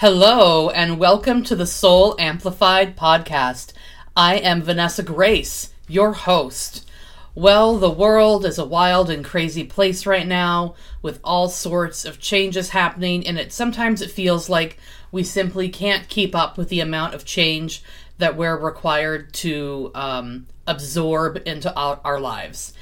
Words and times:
Hello, 0.00 0.68
and 0.68 0.98
welcome 0.98 1.42
to 1.44 1.56
the 1.56 1.66
Soul 1.66 2.16
Amplified 2.18 2.98
podcast. 2.98 3.72
I 4.14 4.36
am 4.36 4.60
Vanessa 4.60 5.02
Grace, 5.02 5.72
your 5.88 6.12
host. 6.12 6.86
Well, 7.34 7.78
the 7.78 7.88
world 7.88 8.44
is 8.44 8.58
a 8.58 8.66
wild 8.66 9.08
and 9.08 9.24
crazy 9.24 9.64
place 9.64 10.04
right 10.04 10.26
now 10.26 10.74
with 11.00 11.18
all 11.24 11.48
sorts 11.48 12.04
of 12.04 12.20
changes 12.20 12.68
happening, 12.68 13.26
and 13.26 13.38
it 13.38 13.54
sometimes 13.54 14.02
it 14.02 14.10
feels 14.10 14.50
like 14.50 14.76
we 15.12 15.22
simply 15.22 15.70
can't 15.70 16.10
keep 16.10 16.34
up 16.34 16.58
with 16.58 16.68
the 16.68 16.80
amount 16.80 17.14
of 17.14 17.24
change 17.24 17.82
that 18.18 18.36
we're 18.36 18.58
required 18.58 19.32
to 19.32 19.92
um, 19.94 20.46
absorb 20.66 21.40
into 21.46 21.74
our, 21.74 22.00
our 22.04 22.20
lives. 22.20 22.74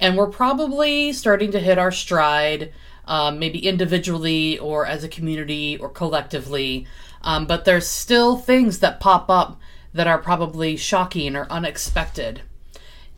And 0.00 0.16
we're 0.16 0.28
probably 0.30 1.12
starting 1.12 1.50
to 1.50 1.60
hit 1.60 1.76
our 1.76 1.92
stride 1.92 2.72
um, 3.06 3.38
maybe 3.38 3.66
individually 3.66 4.58
or 4.58 4.86
as 4.86 5.04
a 5.04 5.08
community 5.08 5.76
or 5.76 5.88
collectively. 5.88 6.86
Um, 7.22 7.46
but 7.46 7.64
there's 7.64 7.86
still 7.86 8.36
things 8.36 8.80
that 8.80 9.00
pop 9.00 9.30
up 9.30 9.60
that 9.94 10.06
are 10.06 10.18
probably 10.18 10.76
shocking 10.76 11.36
or 11.36 11.46
unexpected. 11.50 12.42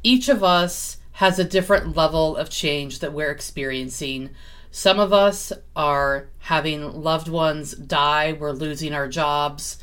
Each 0.02 0.28
of 0.28 0.42
us 0.42 0.98
has 1.12 1.38
a 1.38 1.44
different 1.44 1.96
level 1.96 2.36
of 2.36 2.50
change 2.50 2.98
that 2.98 3.12
we're 3.12 3.30
experiencing. 3.30 4.30
Some 4.70 4.98
of 4.98 5.12
us 5.12 5.52
are 5.76 6.28
having 6.40 7.02
loved 7.02 7.28
ones 7.28 7.74
die, 7.74 8.36
we're 8.38 8.50
losing 8.50 8.92
our 8.92 9.08
jobs, 9.08 9.78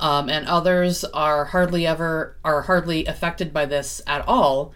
um, 0.00 0.30
and 0.30 0.46
others 0.46 1.04
are 1.04 1.44
hardly 1.44 1.86
ever 1.86 2.36
are 2.42 2.62
hardly 2.62 3.04
affected 3.04 3.52
by 3.52 3.66
this 3.66 4.00
at 4.06 4.26
all. 4.26 4.72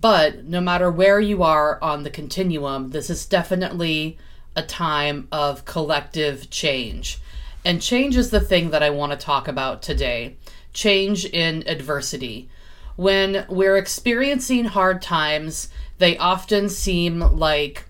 But 0.00 0.44
no 0.44 0.60
matter 0.62 0.90
where 0.90 1.20
you 1.20 1.42
are 1.42 1.78
on 1.82 2.02
the 2.02 2.10
continuum, 2.10 2.90
this 2.90 3.10
is 3.10 3.26
definitely 3.26 4.16
a 4.56 4.62
time 4.62 5.28
of 5.30 5.66
collective 5.66 6.48
change. 6.48 7.18
And 7.64 7.82
change 7.82 8.16
is 8.16 8.30
the 8.30 8.40
thing 8.40 8.70
that 8.70 8.82
I 8.82 8.90
want 8.90 9.12
to 9.12 9.18
talk 9.18 9.48
about 9.48 9.82
today 9.82 10.36
change 10.72 11.26
in 11.26 11.62
adversity. 11.66 12.48
When 12.96 13.44
we're 13.50 13.76
experiencing 13.76 14.64
hard 14.64 15.02
times, 15.02 15.68
they 15.98 16.16
often 16.16 16.70
seem 16.70 17.20
like 17.20 17.84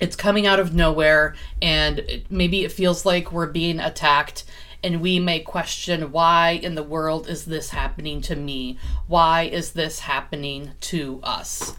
it's 0.00 0.16
coming 0.16 0.46
out 0.46 0.58
of 0.58 0.74
nowhere, 0.74 1.34
and 1.60 2.24
maybe 2.30 2.64
it 2.64 2.72
feels 2.72 3.04
like 3.04 3.30
we're 3.30 3.46
being 3.46 3.78
attacked 3.78 4.44
and 4.82 5.00
we 5.00 5.18
may 5.18 5.40
question 5.40 6.12
why 6.12 6.50
in 6.62 6.74
the 6.74 6.82
world 6.82 7.28
is 7.28 7.44
this 7.44 7.70
happening 7.70 8.20
to 8.22 8.36
me? 8.36 8.78
Why 9.06 9.42
is 9.42 9.72
this 9.72 10.00
happening 10.00 10.72
to 10.82 11.20
us? 11.22 11.76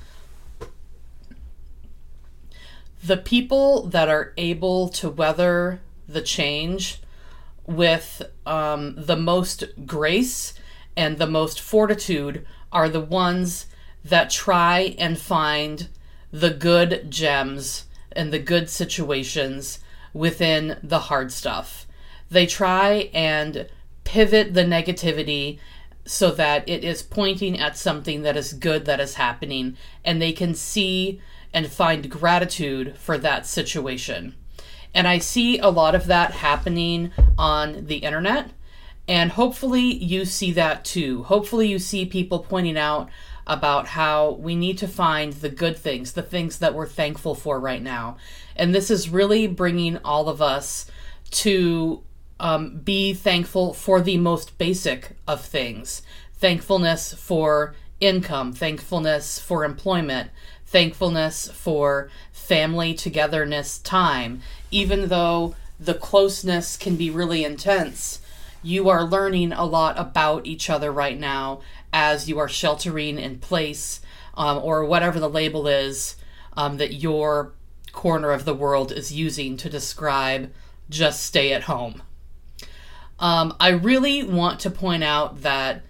The 3.04 3.18
people 3.18 3.88
that 3.88 4.10
are 4.10 4.34
able 4.38 4.90
to 4.90 5.10
weather 5.10 5.82
the 6.08 6.22
change 6.22 7.02
with 7.66 8.22
um, 8.46 8.96
the 8.98 9.16
most 9.16 9.64
grace 9.86 10.54
and 10.96 11.18
the 11.18 11.28
most 11.28 11.60
fortitude 11.60 12.46
are 12.72 12.90
the 12.90 13.00
ones 13.00 13.66
that 14.04 14.30
try 14.30 14.96
and 15.00 15.18
find 15.18 15.88
the 16.32 16.50
good 16.50 17.10
gems 17.10 17.86
and 18.12 18.32
the 18.32 18.40
good 18.40 18.70
situations 18.70 19.80
within 20.14 20.78
the 20.84 21.00
hard 21.00 21.32
stuff 21.32 21.88
they 22.32 22.46
try 22.46 23.10
and 23.14 23.68
pivot 24.04 24.54
the 24.54 24.64
negativity 24.64 25.60
so 26.06 26.32
that 26.32 26.68
it 26.68 26.84
is 26.84 27.04
pointing 27.04 27.60
at 27.60 27.78
something 27.78 28.24
that 28.24 28.36
is 28.36 28.54
good 28.54 28.86
that 28.86 29.00
is 29.00 29.16
happening 29.16 29.78
and 30.04 30.20
they 30.20 30.32
can 30.32 30.56
see 30.56 31.22
and 31.54 31.72
find 31.72 32.10
gratitude 32.10 32.98
for 32.98 33.18
that 33.18 33.46
situation. 33.46 34.34
And 34.94 35.08
I 35.08 35.20
see 35.20 35.60
a 35.60 35.70
lot 35.70 35.94
of 35.94 36.08
that 36.08 36.32
happening 36.32 37.12
on 37.38 37.86
the 37.86 37.98
internet. 37.98 38.52
And 39.08 39.32
hopefully 39.32 39.82
you 39.82 40.26
see 40.26 40.52
that 40.54 40.86
too. 40.86 41.24
Hopefully 41.24 41.68
you 41.68 41.80
see 41.80 42.06
people 42.06 42.40
pointing 42.40 42.78
out 42.78 43.10
about 43.46 43.88
how 43.88 44.32
we 44.32 44.56
need 44.56 44.78
to 44.78 44.88
find 44.88 45.34
the 45.34 45.50
good 45.50 45.78
things, 45.78 46.14
the 46.14 46.22
things 46.22 46.60
that 46.60 46.74
we're 46.74 46.88
thankful 46.88 47.36
for 47.36 47.60
right 47.60 47.82
now. 47.82 48.18
And 48.56 48.74
this 48.74 48.90
is 48.90 49.10
really 49.10 49.48
bringing 49.48 49.98
all 49.98 50.30
of 50.30 50.42
us 50.42 50.86
to 51.32 52.04
um, 52.42 52.80
be 52.80 53.14
thankful 53.14 53.72
for 53.74 54.02
the 54.02 54.18
most 54.18 54.58
basic 54.58 55.12
of 55.28 55.46
things 55.46 56.02
thankfulness 56.34 57.14
for 57.14 57.76
income, 58.00 58.52
thankfulness 58.52 59.40
for 59.40 59.64
employment, 59.64 60.32
thankfulness 60.66 61.52
for 61.52 62.10
family 62.32 62.96
togetherness 62.96 63.78
time. 63.78 64.42
Even 64.72 65.10
though 65.10 65.54
the 65.80 65.94
closeness 65.94 66.78
can 66.78 66.96
be 66.96 67.12
really 67.12 67.44
intense, 67.44 68.22
you 68.64 68.90
are 68.90 69.04
learning 69.04 69.54
a 69.54 69.66
lot 69.66 70.00
about 70.00 70.48
each 70.48 70.68
other 70.68 70.92
right 70.92 71.20
now 71.20 71.62
as 71.94 72.28
you 72.28 72.40
are 72.40 72.50
sheltering 72.50 73.20
in 73.20 73.38
place 73.38 74.02
um, 74.34 74.58
or 74.64 74.84
whatever 74.84 75.20
the 75.20 75.30
label 75.30 75.68
is 75.68 76.16
um, 76.58 76.78
that 76.78 76.96
your 76.96 77.54
corner 77.92 78.32
of 78.32 78.46
the 78.46 78.56
world 78.56 78.92
is 78.92 79.14
using 79.14 79.58
to 79.58 79.70
describe 79.70 80.52
just 80.90 81.24
stay 81.24 81.54
at 81.54 81.64
home. 81.64 82.02
Um, 83.22 83.56
I 83.60 83.70
really 83.70 84.24
want 84.24 84.60
to 84.62 84.72
point 84.72 85.04
out 85.04 85.44
that 85.44 85.84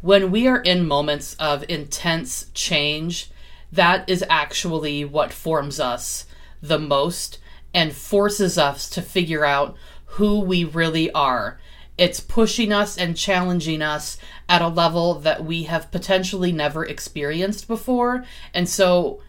when 0.00 0.30
we 0.30 0.48
are 0.48 0.60
in 0.60 0.88
moments 0.88 1.34
of 1.34 1.64
intense 1.68 2.46
change, 2.54 3.30
that 3.70 4.08
is 4.08 4.24
actually 4.30 5.04
what 5.04 5.32
forms 5.32 5.78
us 5.78 6.26
the 6.62 6.78
most 6.78 7.38
and 7.74 7.92
forces 7.92 8.56
us 8.56 8.88
to 8.90 9.02
figure 9.02 9.44
out 9.44 9.76
who 10.06 10.40
we 10.40 10.64
really 10.64 11.10
are. 11.10 11.60
It's 11.98 12.20
pushing 12.20 12.72
us 12.72 12.96
and 12.96 13.16
challenging 13.16 13.82
us 13.82 14.16
at 14.48 14.62
a 14.62 14.68
level 14.68 15.14
that 15.20 15.44
we 15.44 15.64
have 15.64 15.90
potentially 15.90 16.52
never 16.52 16.84
experienced 16.84 17.68
before. 17.68 18.24
And 18.54 18.68
so 18.68 19.20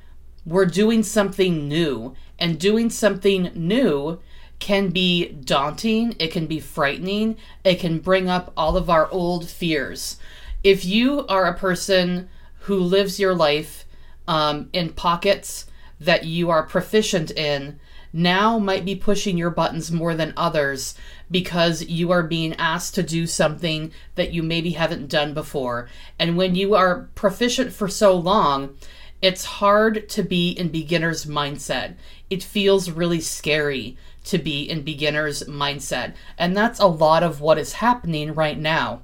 we're 0.45 0.65
doing 0.65 1.03
something 1.03 1.67
new. 1.67 2.15
And 2.39 2.59
doing 2.59 2.91
something 2.91 3.51
new 3.55 4.19
can 4.59 4.89
be 4.89 5.29
daunting, 5.29 6.15
it 6.19 6.31
can 6.31 6.47
be 6.47 6.59
frightening, 6.59 7.37
it 7.63 7.79
can 7.79 7.99
bring 7.99 8.29
up 8.29 8.51
all 8.57 8.75
of 8.75 8.89
our 8.89 9.09
old 9.11 9.47
fears. 9.47 10.17
If 10.63 10.83
you 10.83 11.25
are 11.27 11.45
a 11.45 11.57
person 11.57 12.29
who 12.61 12.79
lives 12.79 13.19
your 13.19 13.35
life 13.35 13.85
um, 14.27 14.69
in 14.73 14.93
pockets 14.93 15.67
that 15.99 16.25
you 16.25 16.49
are 16.49 16.63
proficient 16.63 17.31
in, 17.31 17.79
now 18.13 18.57
might 18.57 18.85
be 18.85 18.95
pushing 18.95 19.37
your 19.37 19.49
buttons 19.49 19.91
more 19.91 20.15
than 20.15 20.33
others 20.35 20.95
because 21.29 21.83
you 21.83 22.11
are 22.11 22.23
being 22.23 22.53
asked 22.55 22.95
to 22.95 23.03
do 23.03 23.27
something 23.27 23.91
that 24.15 24.33
you 24.33 24.41
maybe 24.41 24.71
haven't 24.71 25.09
done 25.09 25.33
before. 25.33 25.89
And 26.17 26.37
when 26.37 26.55
you 26.55 26.73
are 26.73 27.09
proficient 27.15 27.73
for 27.73 27.87
so 27.87 28.15
long, 28.15 28.75
it's 29.21 29.45
hard 29.45 30.09
to 30.09 30.23
be 30.23 30.51
in 30.51 30.69
beginner's 30.69 31.25
mindset. 31.25 31.95
It 32.29 32.43
feels 32.43 32.91
really 32.91 33.21
scary 33.21 33.97
to 34.27 34.37
be 34.37 34.63
in 34.63 34.81
beginner's 34.83 35.43
mindset. 35.43 36.13
And 36.37 36.55
that's 36.55 36.79
a 36.79 36.87
lot 36.87 37.23
of 37.23 37.41
what 37.41 37.57
is 37.57 37.73
happening 37.73 38.33
right 38.33 38.59
now. 38.59 39.01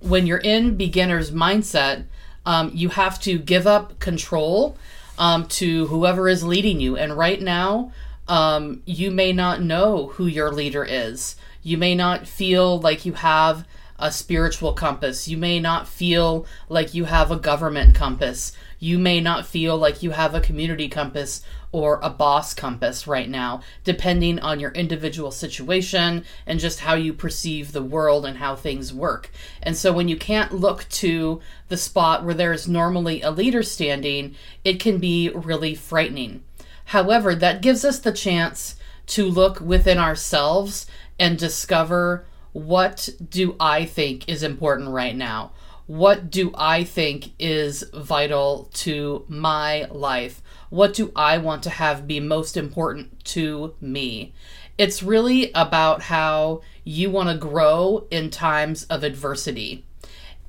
When 0.00 0.26
you're 0.26 0.38
in 0.38 0.76
beginner's 0.76 1.30
mindset, 1.30 2.04
um, 2.44 2.70
you 2.74 2.88
have 2.90 3.20
to 3.20 3.38
give 3.38 3.66
up 3.66 3.98
control 3.98 4.76
um, 5.18 5.46
to 5.46 5.86
whoever 5.86 6.28
is 6.28 6.42
leading 6.42 6.80
you. 6.80 6.96
And 6.96 7.16
right 7.16 7.40
now, 7.40 7.92
um, 8.28 8.82
you 8.84 9.10
may 9.10 9.32
not 9.32 9.62
know 9.62 10.08
who 10.14 10.26
your 10.26 10.50
leader 10.50 10.84
is. 10.84 11.36
You 11.62 11.78
may 11.78 11.94
not 11.94 12.26
feel 12.26 12.80
like 12.80 13.04
you 13.04 13.12
have 13.12 13.66
a 13.98 14.10
spiritual 14.10 14.72
compass. 14.72 15.28
You 15.28 15.36
may 15.36 15.60
not 15.60 15.88
feel 15.88 16.46
like 16.68 16.94
you 16.94 17.04
have 17.04 17.30
a 17.30 17.36
government 17.36 17.94
compass. 17.94 18.52
You 18.78 18.98
may 18.98 19.20
not 19.20 19.46
feel 19.46 19.76
like 19.76 20.02
you 20.02 20.10
have 20.10 20.34
a 20.34 20.40
community 20.40 20.88
compass 20.88 21.42
or 21.70 21.98
a 22.02 22.10
boss 22.10 22.52
compass 22.52 23.06
right 23.06 23.28
now, 23.28 23.62
depending 23.84 24.38
on 24.40 24.60
your 24.60 24.72
individual 24.72 25.30
situation 25.30 26.24
and 26.46 26.60
just 26.60 26.80
how 26.80 26.94
you 26.94 27.12
perceive 27.12 27.72
the 27.72 27.82
world 27.82 28.26
and 28.26 28.38
how 28.38 28.54
things 28.54 28.92
work. 28.92 29.30
And 29.62 29.76
so 29.76 29.92
when 29.92 30.08
you 30.08 30.16
can't 30.16 30.52
look 30.52 30.86
to 30.90 31.40
the 31.68 31.76
spot 31.76 32.24
where 32.24 32.34
there 32.34 32.52
is 32.52 32.68
normally 32.68 33.22
a 33.22 33.30
leader 33.30 33.62
standing, 33.62 34.34
it 34.64 34.80
can 34.80 34.98
be 34.98 35.30
really 35.30 35.74
frightening. 35.74 36.42
However, 36.86 37.34
that 37.34 37.62
gives 37.62 37.84
us 37.84 37.98
the 37.98 38.12
chance 38.12 38.76
to 39.06 39.26
look 39.26 39.60
within 39.60 39.98
ourselves 39.98 40.86
and 41.18 41.38
discover 41.38 42.26
what 42.52 43.08
do 43.28 43.56
I 43.58 43.84
think 43.84 44.28
is 44.28 44.42
important 44.42 44.90
right 44.90 45.16
now? 45.16 45.52
What 45.86 46.30
do 46.30 46.52
I 46.54 46.84
think 46.84 47.32
is 47.38 47.84
vital 47.92 48.70
to 48.74 49.24
my 49.28 49.86
life? 49.90 50.42
What 50.70 50.94
do 50.94 51.12
I 51.16 51.38
want 51.38 51.62
to 51.64 51.70
have 51.70 52.06
be 52.06 52.20
most 52.20 52.56
important 52.56 53.24
to 53.26 53.74
me? 53.80 54.32
It's 54.78 55.02
really 55.02 55.50
about 55.54 56.02
how 56.02 56.62
you 56.84 57.10
want 57.10 57.28
to 57.28 57.36
grow 57.36 58.06
in 58.10 58.30
times 58.30 58.84
of 58.84 59.04
adversity. 59.04 59.84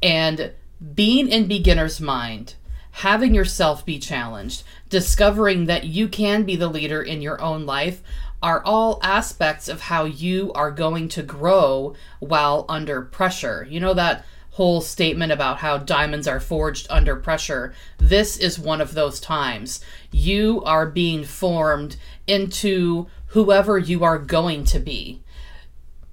And 0.02 0.54
being 0.94 1.30
in 1.30 1.48
beginner's 1.48 2.00
mind, 2.00 2.56
having 2.92 3.34
yourself 3.34 3.86
be 3.86 4.00
challenged, 4.00 4.64
discovering 4.90 5.66
that 5.66 5.86
you 5.86 6.08
can 6.08 6.44
be 6.44 6.56
the 6.56 6.68
leader 6.68 7.02
in 7.02 7.22
your 7.22 7.42
own 7.42 7.66
life 7.66 8.02
are 8.44 8.62
all 8.66 9.00
aspects 9.02 9.70
of 9.70 9.82
how 9.82 10.04
you 10.04 10.52
are 10.54 10.70
going 10.70 11.08
to 11.08 11.24
grow 11.24 11.96
while 12.20 12.66
under 12.68 13.02
pressure. 13.02 13.66
You 13.70 13.80
know 13.80 13.94
that 13.94 14.26
whole 14.52 14.82
statement 14.82 15.32
about 15.32 15.58
how 15.60 15.78
diamonds 15.78 16.28
are 16.28 16.40
forged 16.40 16.86
under 16.90 17.16
pressure. 17.16 17.74
This 17.98 18.38
is 18.38 18.60
one 18.60 18.82
of 18.82 18.94
those 18.94 19.20
times. 19.20 19.84
You 20.12 20.62
are 20.66 20.86
being 20.86 21.24
formed 21.24 21.96
into 22.28 23.08
whoever 23.28 23.80
you 23.80 24.04
are 24.04 24.20
going 24.20 24.66
to 24.66 24.80
be. 24.80 25.24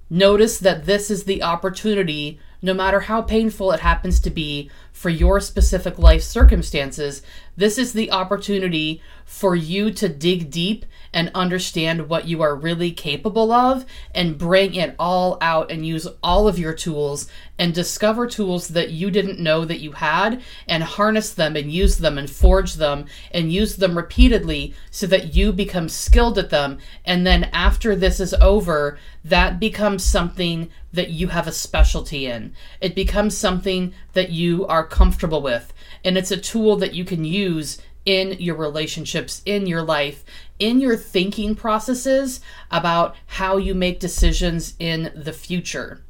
Notice 0.09 0.57
that 0.57 0.85
this 0.85 1.11
is 1.11 1.25
the 1.25 1.43
opportunity, 1.43 2.39
no 2.61 2.73
matter 2.73 3.01
how 3.01 3.21
painful 3.21 3.71
it 3.73 3.81
happens 3.81 4.19
to 4.21 4.29
be 4.29 4.71
for 4.91 5.09
your 5.09 5.39
specific 5.39 5.97
life 5.97 6.21
circumstances, 6.21 7.21
this 7.55 7.77
is 7.77 7.93
the 7.93 8.11
opportunity 8.11 9.01
for 9.25 9.55
you 9.55 9.91
to 9.91 10.09
dig 10.09 10.49
deep 10.51 10.85
and 11.13 11.31
understand 11.33 12.07
what 12.07 12.27
you 12.27 12.41
are 12.41 12.55
really 12.55 12.91
capable 12.91 13.51
of 13.51 13.85
and 14.15 14.37
bring 14.37 14.73
it 14.73 14.95
all 14.97 15.37
out 15.41 15.69
and 15.69 15.85
use 15.85 16.07
all 16.23 16.47
of 16.47 16.59
your 16.59 16.73
tools 16.73 17.29
and 17.57 17.73
discover 17.73 18.25
tools 18.25 18.69
that 18.69 18.91
you 18.91 19.11
didn't 19.11 19.39
know 19.39 19.65
that 19.65 19.79
you 19.79 19.91
had 19.91 20.41
and 20.67 20.83
harness 20.83 21.33
them 21.33 21.55
and 21.55 21.71
use 21.71 21.97
them 21.97 22.17
and 22.17 22.29
forge 22.29 22.75
them 22.75 23.05
and 23.31 23.51
use 23.51 23.75
them 23.75 23.95
repeatedly 23.95 24.73
so 24.89 25.05
that 25.05 25.35
you 25.35 25.51
become 25.51 25.89
skilled 25.89 26.37
at 26.37 26.49
them. 26.49 26.77
And 27.05 27.25
then 27.27 27.45
after 27.53 27.95
this 27.95 28.19
is 28.19 28.33
over, 28.35 28.97
that 29.23 29.59
becomes 29.59 30.03
something 30.03 30.69
that 30.93 31.09
you 31.09 31.27
have 31.27 31.47
a 31.47 31.51
specialty 31.51 32.25
in. 32.25 32.53
It 32.81 32.95
becomes 32.95 33.37
something 33.37 33.93
that 34.13 34.31
you 34.31 34.65
are 34.67 34.80
comfortable 34.85 35.41
with. 35.41 35.73
And 36.03 36.17
it's 36.17 36.31
a 36.31 36.37
tool 36.37 36.75
that 36.77 36.93
you 36.93 37.05
can 37.05 37.23
use 37.23 37.81
in 38.05 38.33
your 38.39 38.55
relationships, 38.55 39.41
in 39.45 39.67
your 39.67 39.83
life, 39.83 40.23
in 40.59 40.81
your 40.81 40.97
thinking 40.97 41.55
processes 41.55 42.41
about 42.71 43.15
how 43.27 43.57
you 43.57 43.75
make 43.75 43.99
decisions 43.99 44.75
in 44.79 45.11
the 45.15 45.33
future. 45.33 46.03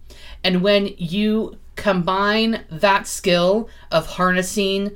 And 0.44 0.62
when 0.62 0.94
you 0.98 1.58
combine 1.76 2.66
that 2.70 3.08
skill 3.08 3.70
of 3.92 4.06
harnessing, 4.08 4.96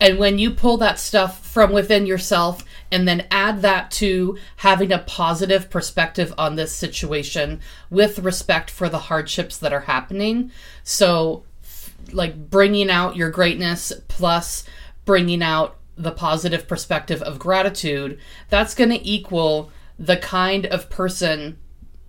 and 0.00 0.18
when 0.18 0.38
you 0.38 0.50
pull 0.50 0.78
that 0.78 0.98
stuff 0.98 1.46
from 1.46 1.72
within 1.72 2.06
yourself 2.06 2.64
and 2.90 3.06
then 3.06 3.26
add 3.30 3.60
that 3.62 3.90
to 3.90 4.38
having 4.56 4.92
a 4.92 4.98
positive 4.98 5.68
perspective 5.68 6.32
on 6.38 6.56
this 6.56 6.72
situation 6.72 7.60
with 7.90 8.18
respect 8.20 8.70
for 8.70 8.88
the 8.88 8.98
hardships 8.98 9.58
that 9.58 9.74
are 9.74 9.80
happening. 9.80 10.50
So, 10.82 11.44
like 12.12 12.50
bringing 12.50 12.90
out 12.90 13.16
your 13.16 13.30
greatness 13.30 13.92
plus 14.08 14.64
bringing 15.04 15.42
out 15.42 15.76
the 15.96 16.12
positive 16.12 16.66
perspective 16.66 17.22
of 17.22 17.38
gratitude, 17.38 18.18
that's 18.48 18.74
going 18.74 18.90
to 18.90 19.08
equal 19.08 19.70
the 19.98 20.16
kind 20.16 20.66
of 20.66 20.88
person 20.88 21.58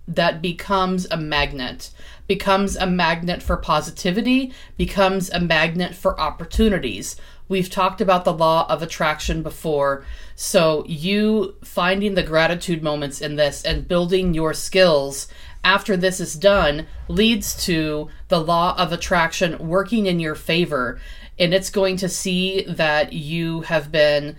that 0.08 0.42
becomes 0.42 1.06
a 1.10 1.16
magnet, 1.16 1.90
becomes 2.26 2.76
a 2.76 2.86
magnet 2.86 3.42
for 3.42 3.56
positivity, 3.56 4.52
becomes 4.76 5.30
a 5.30 5.40
magnet 5.40 5.94
for 5.94 6.18
opportunities. 6.18 7.16
We've 7.48 7.70
talked 7.70 8.00
about 8.00 8.24
the 8.24 8.32
law 8.32 8.66
of 8.68 8.82
attraction 8.82 9.42
before. 9.42 10.04
So, 10.34 10.84
you 10.86 11.56
finding 11.62 12.14
the 12.14 12.22
gratitude 12.22 12.82
moments 12.82 13.20
in 13.20 13.36
this 13.36 13.62
and 13.62 13.86
building 13.86 14.32
your 14.32 14.54
skills 14.54 15.28
after 15.64 15.96
this 15.96 16.20
is 16.20 16.34
done 16.34 16.86
leads 17.08 17.64
to 17.66 18.08
the 18.28 18.40
law 18.40 18.74
of 18.76 18.92
attraction 18.92 19.68
working 19.68 20.06
in 20.06 20.20
your 20.20 20.34
favor. 20.34 21.00
And 21.38 21.54
it's 21.54 21.70
going 21.70 21.96
to 21.98 22.08
see 22.08 22.62
that 22.64 23.12
you 23.12 23.62
have 23.62 23.92
been 23.92 24.36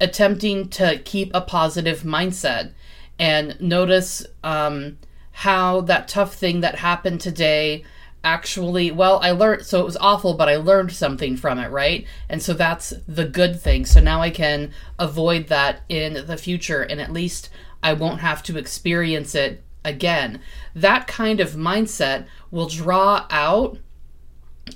attempting 0.00 0.68
to 0.70 0.98
keep 0.98 1.30
a 1.32 1.40
positive 1.40 2.00
mindset. 2.02 2.72
And 3.18 3.58
notice 3.60 4.26
um, 4.44 4.98
how 5.32 5.82
that 5.82 6.08
tough 6.08 6.34
thing 6.34 6.60
that 6.60 6.76
happened 6.76 7.20
today 7.20 7.84
actually 8.24 8.90
well 8.90 9.20
i 9.22 9.30
learned 9.30 9.64
so 9.64 9.80
it 9.80 9.84
was 9.84 9.96
awful 9.98 10.34
but 10.34 10.48
i 10.48 10.56
learned 10.56 10.90
something 10.90 11.36
from 11.36 11.60
it 11.60 11.68
right? 11.68 12.06
And 12.28 12.42
so 12.42 12.54
that's 12.54 12.92
the 13.06 13.24
good 13.24 13.60
thing. 13.60 13.84
So 13.86 14.00
now 14.00 14.20
i 14.20 14.30
can 14.30 14.72
avoid 14.98 15.46
that 15.46 15.82
in 15.88 16.26
the 16.26 16.36
future 16.36 16.82
and 16.82 17.00
at 17.00 17.12
least 17.12 17.50
i 17.82 17.92
won't 17.92 18.20
have 18.20 18.42
to 18.44 18.58
experience 18.58 19.34
it 19.34 19.62
again 19.86 20.40
that 20.74 21.06
kind 21.06 21.40
of 21.40 21.52
mindset 21.52 22.26
will 22.50 22.68
draw 22.68 23.26
out 23.30 23.78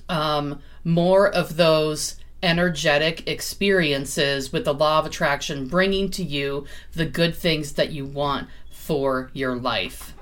um, 0.08 0.60
more 0.84 1.28
of 1.28 1.56
those 1.56 2.16
energetic 2.42 3.28
experiences 3.28 4.52
with 4.52 4.64
the 4.64 4.74
law 4.74 4.98
of 4.98 5.06
attraction, 5.06 5.66
bringing 5.66 6.10
to 6.10 6.24
you 6.24 6.64
the 6.92 7.04
good 7.04 7.34
things 7.34 7.74
that 7.74 7.90
you 7.90 8.04
want 8.04 8.48
for 8.70 9.30
your 9.34 9.56
life. 9.56 10.14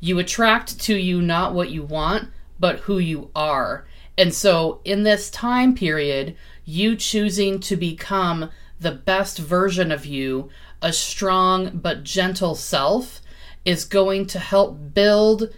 You 0.00 0.18
attract 0.18 0.78
to 0.80 0.96
you 0.96 1.20
not 1.20 1.54
what 1.54 1.70
you 1.70 1.82
want, 1.82 2.30
but 2.60 2.80
who 2.80 2.98
you 2.98 3.30
are. 3.34 3.86
And 4.16 4.32
so, 4.32 4.80
in 4.84 5.02
this 5.02 5.30
time 5.30 5.74
period, 5.74 6.36
you 6.64 6.94
choosing 6.94 7.58
to 7.60 7.76
become 7.76 8.50
the 8.78 8.92
best 8.92 9.38
version 9.38 9.90
of 9.90 10.06
you, 10.06 10.50
a 10.80 10.92
strong 10.92 11.70
but 11.74 12.04
gentle 12.04 12.54
self, 12.54 13.20
is 13.64 13.84
going 13.84 14.26
to 14.26 14.38
help 14.38 14.94
build 14.94 15.52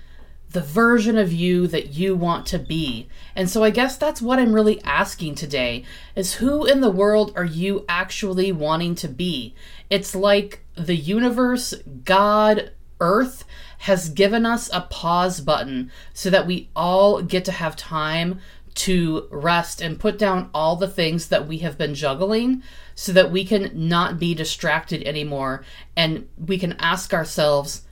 the 0.50 0.60
version 0.60 1.18
of 1.18 1.32
you 1.32 1.66
that 1.66 1.88
you 1.88 2.14
want 2.14 2.46
to 2.46 2.58
be. 2.58 3.08
And 3.34 3.50
so 3.50 3.62
I 3.62 3.70
guess 3.70 3.96
that's 3.96 4.22
what 4.22 4.38
I'm 4.38 4.54
really 4.54 4.82
asking 4.84 5.34
today 5.34 5.84
is 6.14 6.34
who 6.34 6.64
in 6.64 6.80
the 6.80 6.90
world 6.90 7.32
are 7.36 7.44
you 7.44 7.84
actually 7.88 8.52
wanting 8.52 8.94
to 8.96 9.08
be? 9.08 9.54
It's 9.90 10.14
like 10.14 10.64
the 10.74 10.96
universe, 10.96 11.74
God, 12.04 12.70
earth 13.00 13.44
has 13.78 14.08
given 14.08 14.46
us 14.46 14.70
a 14.72 14.82
pause 14.82 15.40
button 15.40 15.90
so 16.14 16.30
that 16.30 16.46
we 16.46 16.70
all 16.74 17.22
get 17.22 17.44
to 17.44 17.52
have 17.52 17.76
time 17.76 18.40
to 18.74 19.26
rest 19.30 19.80
and 19.80 19.98
put 19.98 20.18
down 20.18 20.50
all 20.54 20.76
the 20.76 20.88
things 20.88 21.28
that 21.28 21.46
we 21.46 21.58
have 21.58 21.78
been 21.78 21.94
juggling 21.94 22.62
so 22.94 23.12
that 23.12 23.30
we 23.30 23.44
can 23.44 23.70
not 23.74 24.18
be 24.18 24.34
distracted 24.34 25.02
anymore 25.04 25.64
and 25.96 26.28
we 26.38 26.58
can 26.58 26.74
ask 26.78 27.12
ourselves 27.12 27.82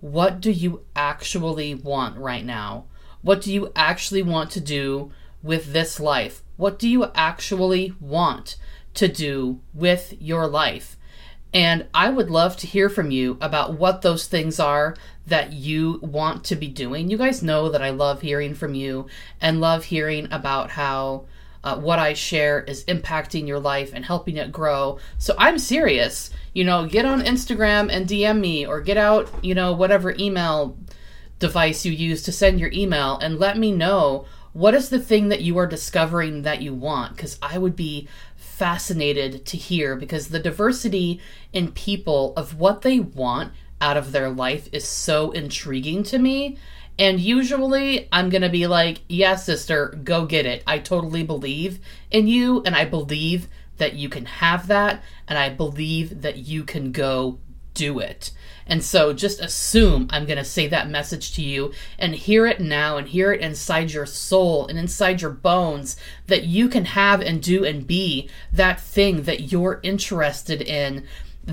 what 0.00 0.40
do 0.40 0.50
you 0.50 0.84
actually 0.96 1.74
want 1.74 2.16
right 2.16 2.44
now? 2.44 2.86
What 3.22 3.42
do 3.42 3.52
you 3.52 3.70
actually 3.76 4.22
want 4.22 4.50
to 4.52 4.60
do 4.60 5.12
with 5.42 5.72
this 5.72 6.00
life? 6.00 6.42
What 6.56 6.78
do 6.78 6.88
you 6.88 7.06
actually 7.14 7.94
want 8.00 8.56
to 8.94 9.08
do 9.08 9.60
with 9.74 10.14
your 10.20 10.46
life? 10.46 10.96
And 11.52 11.86
I 11.92 12.10
would 12.10 12.30
love 12.30 12.56
to 12.58 12.66
hear 12.66 12.88
from 12.88 13.10
you 13.10 13.36
about 13.40 13.74
what 13.74 14.02
those 14.02 14.26
things 14.26 14.60
are 14.60 14.94
that 15.26 15.52
you 15.52 15.98
want 16.02 16.44
to 16.44 16.56
be 16.56 16.68
doing. 16.68 17.10
You 17.10 17.18
guys 17.18 17.42
know 17.42 17.68
that 17.68 17.82
I 17.82 17.90
love 17.90 18.20
hearing 18.20 18.54
from 18.54 18.74
you 18.74 19.06
and 19.40 19.60
love 19.60 19.84
hearing 19.84 20.28
about 20.30 20.70
how 20.70 21.26
uh, 21.62 21.76
what 21.76 21.98
I 21.98 22.14
share 22.14 22.62
is 22.62 22.84
impacting 22.84 23.46
your 23.46 23.60
life 23.60 23.92
and 23.94 24.04
helping 24.04 24.36
it 24.36 24.52
grow. 24.52 24.98
So 25.18 25.34
I'm 25.38 25.58
serious. 25.58 26.30
You 26.54 26.64
know, 26.64 26.86
get 26.86 27.04
on 27.04 27.22
Instagram 27.22 27.92
and 27.92 28.08
DM 28.08 28.40
me 28.40 28.66
or 28.66 28.80
get 28.80 28.96
out, 28.96 29.28
you 29.42 29.54
know, 29.54 29.72
whatever 29.72 30.14
email 30.18 30.76
device 31.38 31.84
you 31.84 31.92
use 31.92 32.22
to 32.22 32.32
send 32.32 32.60
your 32.60 32.70
email 32.72 33.18
and 33.18 33.38
let 33.38 33.58
me 33.58 33.72
know 33.72 34.26
what 34.52 34.74
is 34.74 34.88
the 34.88 34.98
thing 34.98 35.28
that 35.28 35.42
you 35.42 35.56
are 35.58 35.66
discovering 35.66 36.42
that 36.42 36.60
you 36.60 36.74
want 36.74 37.16
because 37.16 37.38
I 37.40 37.56
would 37.56 37.76
be 37.76 38.08
fascinated 38.36 39.46
to 39.46 39.56
hear 39.56 39.96
because 39.96 40.28
the 40.28 40.40
diversity 40.40 41.20
in 41.52 41.72
people 41.72 42.34
of 42.36 42.58
what 42.58 42.82
they 42.82 43.00
want 43.00 43.52
out 43.80 43.96
of 43.96 44.12
their 44.12 44.28
life 44.28 44.68
is 44.72 44.86
so 44.86 45.30
intriguing 45.30 46.02
to 46.04 46.18
me 46.18 46.58
and 47.00 47.18
usually 47.18 48.08
I'm 48.12 48.28
going 48.28 48.42
to 48.42 48.50
be 48.50 48.66
like, 48.66 49.00
yeah, 49.08 49.34
sister, 49.36 49.98
go 50.04 50.26
get 50.26 50.44
it. 50.44 50.62
I 50.66 50.78
totally 50.78 51.22
believe 51.22 51.80
in 52.10 52.28
you, 52.28 52.62
and 52.66 52.76
I 52.76 52.84
believe 52.84 53.48
that 53.78 53.94
you 53.94 54.10
can 54.10 54.26
have 54.26 54.66
that, 54.66 55.02
and 55.26 55.38
I 55.38 55.48
believe 55.48 56.20
that 56.20 56.36
you 56.36 56.62
can 56.62 56.92
go 56.92 57.38
do 57.72 58.00
it. 58.00 58.32
And 58.66 58.84
so 58.84 59.14
just 59.14 59.40
assume 59.40 60.08
I'm 60.10 60.26
going 60.26 60.36
to 60.36 60.44
say 60.44 60.66
that 60.66 60.90
message 60.90 61.34
to 61.36 61.42
you 61.42 61.72
and 61.98 62.14
hear 62.14 62.46
it 62.46 62.60
now 62.60 62.98
and 62.98 63.08
hear 63.08 63.32
it 63.32 63.40
inside 63.40 63.92
your 63.92 64.06
soul 64.06 64.66
and 64.66 64.78
inside 64.78 65.22
your 65.22 65.30
bones 65.30 65.96
that 66.26 66.44
you 66.44 66.68
can 66.68 66.84
have 66.84 67.22
and 67.22 67.42
do 67.42 67.64
and 67.64 67.86
be 67.86 68.28
that 68.52 68.78
thing 68.78 69.22
that 69.22 69.50
you're 69.50 69.80
interested 69.82 70.60
in 70.60 71.06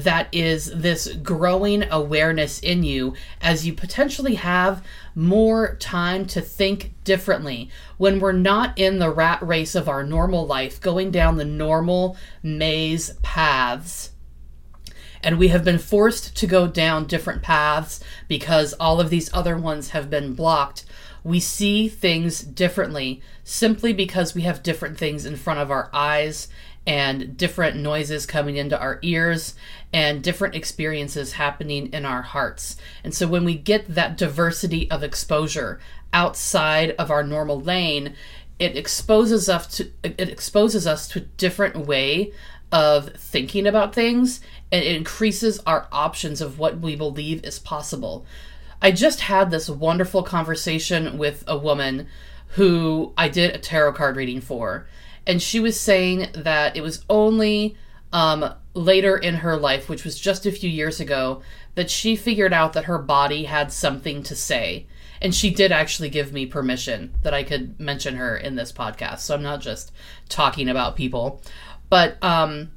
that 0.03 0.27
is 0.31 0.71
this 0.73 1.13
growing 1.15 1.83
awareness 1.91 2.59
in 2.59 2.83
you 2.83 3.13
as 3.41 3.65
you 3.65 3.73
potentially 3.73 4.35
have 4.35 4.83
more 5.15 5.75
time 5.75 6.25
to 6.25 6.41
think 6.41 6.93
differently 7.03 7.69
when 7.97 8.19
we're 8.19 8.31
not 8.31 8.77
in 8.77 8.99
the 8.99 9.09
rat 9.09 9.41
race 9.41 9.75
of 9.75 9.89
our 9.89 10.03
normal 10.03 10.45
life, 10.45 10.79
going 10.79 11.11
down 11.11 11.37
the 11.37 11.45
normal 11.45 12.15
maze 12.43 13.13
paths. 13.21 14.11
And 15.23 15.39
we 15.39 15.47
have 15.47 15.63
been 15.63 15.79
forced 15.79 16.35
to 16.37 16.47
go 16.47 16.67
down 16.67 17.07
different 17.07 17.41
paths 17.41 18.03
because 18.27 18.73
all 18.73 18.99
of 18.99 19.09
these 19.09 19.33
other 19.33 19.57
ones 19.57 19.89
have 19.89 20.09
been 20.09 20.35
blocked. 20.35 20.85
We 21.23 21.39
see 21.39 21.89
things 21.89 22.41
differently 22.41 23.21
simply 23.43 23.93
because 23.93 24.35
we 24.35 24.43
have 24.43 24.63
different 24.63 24.97
things 24.97 25.25
in 25.25 25.35
front 25.35 25.59
of 25.59 25.71
our 25.71 25.89
eyes 25.91 26.47
and 26.87 27.35
different 27.35 27.75
noises 27.75 28.25
coming 28.25 28.55
into 28.55 28.79
our 28.79 28.97
ears 29.01 29.55
and 29.91 30.23
different 30.23 30.55
experiences 30.55 31.33
happening 31.33 31.91
in 31.91 32.05
our 32.05 32.21
hearts. 32.21 32.77
And 33.03 33.13
so 33.13 33.27
when 33.27 33.43
we 33.43 33.55
get 33.55 33.93
that 33.93 34.17
diversity 34.17 34.89
of 34.89 35.03
exposure 35.03 35.81
outside 36.13 36.91
of 36.91 37.11
our 37.11 37.23
normal 37.23 37.59
lane, 37.59 38.15
it 38.57 38.77
exposes 38.77 39.49
us 39.49 39.67
to 39.77 39.91
it 40.01 40.29
exposes 40.29 40.87
us 40.87 41.09
to 41.09 41.19
a 41.19 41.25
different 41.37 41.85
way 41.85 42.31
of 42.71 43.13
thinking 43.15 43.67
about 43.67 43.93
things 43.93 44.39
and 44.71 44.83
it 44.83 44.95
increases 44.95 45.59
our 45.67 45.87
options 45.91 46.41
of 46.41 46.57
what 46.57 46.79
we 46.79 46.95
believe 46.95 47.43
is 47.43 47.59
possible. 47.59 48.25
I 48.81 48.91
just 48.91 49.21
had 49.21 49.51
this 49.51 49.69
wonderful 49.69 50.23
conversation 50.23 51.17
with 51.17 51.43
a 51.47 51.57
woman 51.57 52.07
who 52.51 53.13
I 53.17 53.27
did 53.27 53.53
a 53.55 53.59
tarot 53.59 53.93
card 53.93 54.15
reading 54.15 54.39
for 54.39 54.87
and 55.27 55.41
she 55.41 55.59
was 55.59 55.79
saying 55.79 56.29
that 56.33 56.75
it 56.77 56.81
was 56.81 57.03
only 57.09 57.75
um, 58.13 58.53
later 58.73 59.17
in 59.17 59.35
her 59.35 59.57
life, 59.57 59.89
which 59.89 60.05
was 60.05 60.17
just 60.17 60.45
a 60.45 60.51
few 60.51 60.69
years 60.69 61.01
ago, 61.01 61.41
that 61.75 61.91
she 61.91 62.15
figured 62.15 62.53
out 62.53 62.73
that 62.73 62.85
her 62.85 62.97
body 62.97 63.43
had 63.43 63.71
something 63.71 64.23
to 64.23 64.35
say. 64.35 64.87
And 65.21 65.35
she 65.35 65.49
did 65.49 65.71
actually 65.71 66.09
give 66.09 66.31
me 66.31 66.45
permission 66.45 67.13
that 67.23 67.33
I 67.33 67.43
could 67.43 67.79
mention 67.79 68.15
her 68.15 68.37
in 68.37 68.55
this 68.55 68.71
podcast. 68.71 69.19
So 69.19 69.35
I'm 69.35 69.43
not 69.43 69.59
just 69.61 69.91
talking 70.29 70.69
about 70.69 70.95
people. 70.95 71.41
But 71.89 72.23
um, 72.23 72.71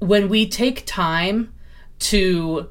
when 0.00 0.28
we 0.28 0.48
take 0.48 0.84
time 0.84 1.54
to 2.00 2.68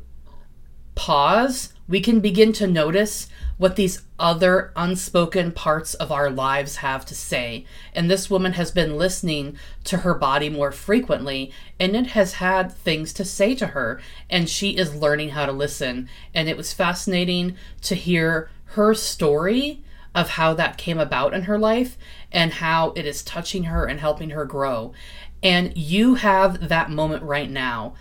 pause, 0.96 1.74
we 1.88 2.00
can 2.00 2.20
begin 2.20 2.54
to 2.54 2.68
notice 2.68 3.28
what 3.58 3.76
these 3.76 4.02
other 4.18 4.72
unspoken 4.76 5.52
parts 5.52 5.94
of 5.96 6.12
our 6.12 6.30
lives 6.30 6.78
have 6.78 7.06
to 7.06 7.16
say. 7.16 7.66
And 7.94 8.10
this 8.10 8.30
woman 8.30 8.54
has 8.54 8.72
been 8.72 8.98
listening 8.98 9.58
to 9.86 9.98
her 9.98 10.14
body 10.14 10.50
more 10.50 10.72
frequently, 10.72 11.52
and 11.80 11.96
it 11.96 12.08
has 12.08 12.34
had 12.36 12.72
things 12.72 13.14
to 13.14 13.26
say 13.26 13.54
to 13.56 13.68
her, 13.68 14.02
and 14.30 14.50
she 14.50 14.72
is 14.72 14.96
learning 14.96 15.30
how 15.30 15.46
to 15.46 15.52
listen. 15.52 16.10
And 16.34 16.50
it 16.50 16.58
was 16.58 16.74
fascinating 16.74 17.58
to 17.82 17.96
hear 17.96 18.50
her 18.66 18.94
story 18.94 19.84
of 20.16 20.30
how 20.30 20.54
that 20.54 20.78
came 20.78 21.00
about 21.00 21.34
in 21.34 21.44
her 21.44 21.58
life 21.60 21.98
and 22.32 22.54
how 22.54 22.92
it 22.96 23.06
is 23.06 23.24
touching 23.24 23.66
her 23.66 23.86
and 23.86 24.00
helping 24.00 24.32
her 24.32 24.46
grow. 24.46 24.94
And 25.42 25.76
you 25.76 26.16
have 26.16 26.70
that 26.70 26.90
moment 26.90 27.24
right 27.24 27.50
now 27.50 27.94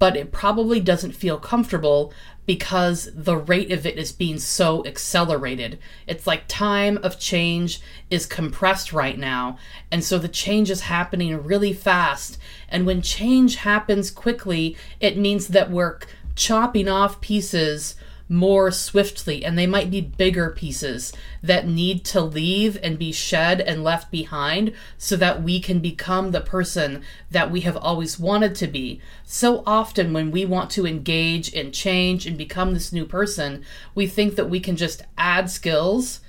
but 0.00 0.16
it 0.16 0.32
probably 0.32 0.80
doesn't 0.80 1.12
feel 1.12 1.38
comfortable 1.38 2.12
because 2.46 3.10
the 3.14 3.36
rate 3.36 3.70
of 3.70 3.86
it 3.86 3.98
is 3.98 4.12
being 4.12 4.38
so 4.38 4.84
accelerated. 4.86 5.78
It's 6.06 6.26
like 6.26 6.48
time 6.48 6.98
of 7.02 7.18
change 7.18 7.80
is 8.10 8.26
compressed 8.26 8.92
right 8.92 9.18
now, 9.18 9.58
and 9.90 10.02
so 10.02 10.18
the 10.18 10.28
change 10.28 10.70
is 10.70 10.82
happening 10.82 11.42
really 11.42 11.72
fast. 11.72 12.38
And 12.68 12.86
when 12.86 13.02
change 13.02 13.56
happens 13.56 14.10
quickly, 14.10 14.76
it 15.00 15.16
means 15.16 15.48
that 15.48 15.70
we're 15.70 15.98
chopping 16.34 16.88
off 16.88 17.20
pieces 17.20 17.94
more 18.30 18.70
swiftly, 18.70 19.44
and 19.44 19.58
they 19.58 19.66
might 19.66 19.90
be 19.90 20.00
bigger 20.00 20.50
pieces 20.50 21.12
that 21.42 21.66
need 21.66 22.04
to 22.04 22.20
leave 22.20 22.78
and 22.80 22.96
be 22.96 23.10
shed 23.10 23.60
and 23.60 23.82
left 23.82 24.08
behind 24.12 24.72
so 24.96 25.16
that 25.16 25.42
we 25.42 25.58
can 25.60 25.80
become 25.80 26.30
the 26.30 26.40
person 26.40 27.02
that 27.28 27.50
we 27.50 27.62
have 27.62 27.76
always 27.76 28.20
wanted 28.20 28.54
to 28.54 28.68
be. 28.68 29.00
So 29.24 29.64
often, 29.66 30.12
when 30.12 30.30
we 30.30 30.44
want 30.44 30.70
to 30.70 30.86
engage 30.86 31.52
and 31.52 31.74
change 31.74 32.24
and 32.24 32.38
become 32.38 32.72
this 32.72 32.92
new 32.92 33.04
person, 33.04 33.64
we 33.96 34.06
think 34.06 34.36
that 34.36 34.48
we 34.48 34.60
can 34.60 34.76
just 34.76 35.02
add 35.18 35.50
skills. 35.50 36.20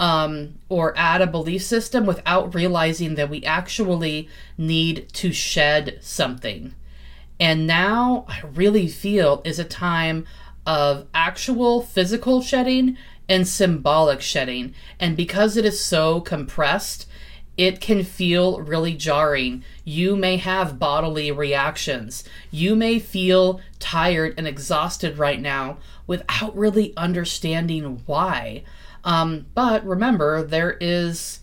Um, 0.00 0.58
or 0.68 0.92
add 0.96 1.22
a 1.22 1.26
belief 1.26 1.62
system 1.62 2.04
without 2.04 2.52
realizing 2.52 3.14
that 3.14 3.30
we 3.30 3.44
actually 3.44 4.28
need 4.58 5.08
to 5.12 5.32
shed 5.32 5.98
something. 6.00 6.74
And 7.38 7.64
now 7.64 8.26
I 8.28 8.40
really 8.44 8.88
feel 8.88 9.40
is 9.44 9.60
a 9.60 9.64
time 9.64 10.26
of 10.66 11.06
actual 11.14 11.82
physical 11.82 12.42
shedding 12.42 12.96
and 13.28 13.46
symbolic 13.48 14.20
shedding. 14.20 14.74
And 15.00 15.16
because 15.16 15.56
it 15.56 15.64
is 15.64 15.82
so 15.82 16.20
compressed, 16.20 17.06
it 17.56 17.80
can 17.80 18.02
feel 18.02 18.60
really 18.60 18.94
jarring. 18.94 19.64
You 19.84 20.16
may 20.16 20.36
have 20.38 20.78
bodily 20.78 21.30
reactions. 21.30 22.24
You 22.50 22.74
may 22.74 22.98
feel 22.98 23.60
tired 23.78 24.34
and 24.36 24.46
exhausted 24.46 25.18
right 25.18 25.40
now 25.40 25.78
without 26.06 26.56
really 26.56 26.92
understanding 26.96 28.02
why. 28.06 28.64
Um, 29.04 29.46
but 29.54 29.86
remember, 29.86 30.42
there 30.42 30.76
is 30.80 31.40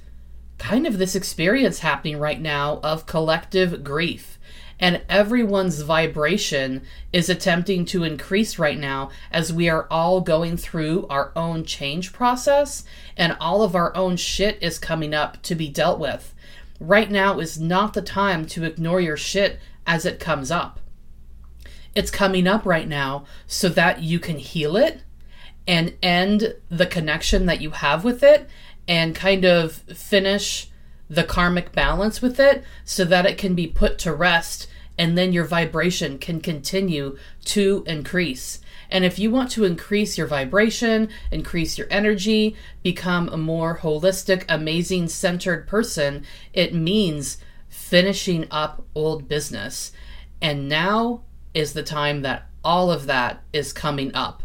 kind 0.58 0.86
of 0.86 0.98
this 0.98 1.16
experience 1.16 1.80
happening 1.80 2.20
right 2.20 2.40
now 2.40 2.80
of 2.84 3.06
collective 3.06 3.84
grief 3.84 4.38
and 4.81 5.01
everyone's 5.07 5.81
vibration 5.81 6.81
is 7.13 7.29
attempting 7.29 7.85
to 7.85 8.03
increase 8.03 8.57
right 8.57 8.79
now 8.79 9.11
as 9.31 9.53
we 9.53 9.69
are 9.69 9.88
all 9.91 10.19
going 10.21 10.57
through 10.57 11.05
our 11.07 11.31
own 11.35 11.63
change 11.63 12.11
process 12.11 12.83
and 13.15 13.38
all 13.39 13.61
of 13.61 13.75
our 13.75 13.95
own 13.95 14.17
shit 14.17 14.57
is 14.59 14.79
coming 14.79 15.13
up 15.13 15.39
to 15.43 15.53
be 15.53 15.69
dealt 15.69 16.00
with. 16.00 16.33
Right 16.79 17.11
now 17.11 17.39
is 17.39 17.59
not 17.61 17.93
the 17.93 18.01
time 18.01 18.47
to 18.47 18.63
ignore 18.63 19.00
your 19.00 19.17
shit 19.17 19.59
as 19.85 20.03
it 20.03 20.19
comes 20.19 20.50
up. 20.50 20.79
It's 21.93 22.09
coming 22.09 22.47
up 22.47 22.65
right 22.65 22.88
now 22.88 23.25
so 23.45 23.69
that 23.69 24.01
you 24.01 24.17
can 24.17 24.39
heal 24.39 24.75
it 24.75 25.03
and 25.67 25.95
end 26.01 26.55
the 26.69 26.88
connection 26.88 27.45
that 27.45 27.61
you 27.61 27.69
have 27.69 28.03
with 28.03 28.23
it 28.23 28.50
and 28.88 29.13
kind 29.13 29.45
of 29.45 29.73
finish 29.73 30.71
the 31.12 31.24
karmic 31.25 31.74
balance 31.74 32.22
with 32.22 32.39
it 32.39 32.63
so 32.86 33.03
that 33.03 33.25
it 33.25 33.38
can 33.38 33.53
be 33.53 33.68
put 33.68 34.00
to 34.00 34.13
rest 34.13 34.65
and 34.98 35.18
then 35.18 35.34
your 35.34 35.44
vibration 35.44 36.18
can 36.18 36.39
continue 36.39 37.18
to 37.44 37.84
increase. 37.86 38.62
And 38.89 39.03
if 39.03 39.20
you 39.20 39.30
want 39.30 39.51
to 39.51 39.65
increase 39.65 40.18
your 40.18 40.27
vibration, 40.27 41.10
increase 41.30 41.77
your 41.77 41.88
energy, 41.89 42.56
become 42.82 43.27
a 43.27 43.38
more 43.38 43.80
holistic, 43.80 44.46
amazing, 44.48 45.10
centered 45.10 45.68
person, 45.68 46.24
it 46.53 46.74
means 46.74 47.38
finishing 47.68 48.48
up 48.50 48.86
old 48.96 49.27
business. 49.27 49.91
And 50.41 50.70
now 50.70 51.24
is 51.53 51.74
the 51.74 51.84
time 51.84 52.22
that 52.22 52.48
all 52.63 52.89
of 52.89 53.06
that 53.08 53.44
is 53.51 53.74
coming 53.74 54.15
up. 54.15 54.44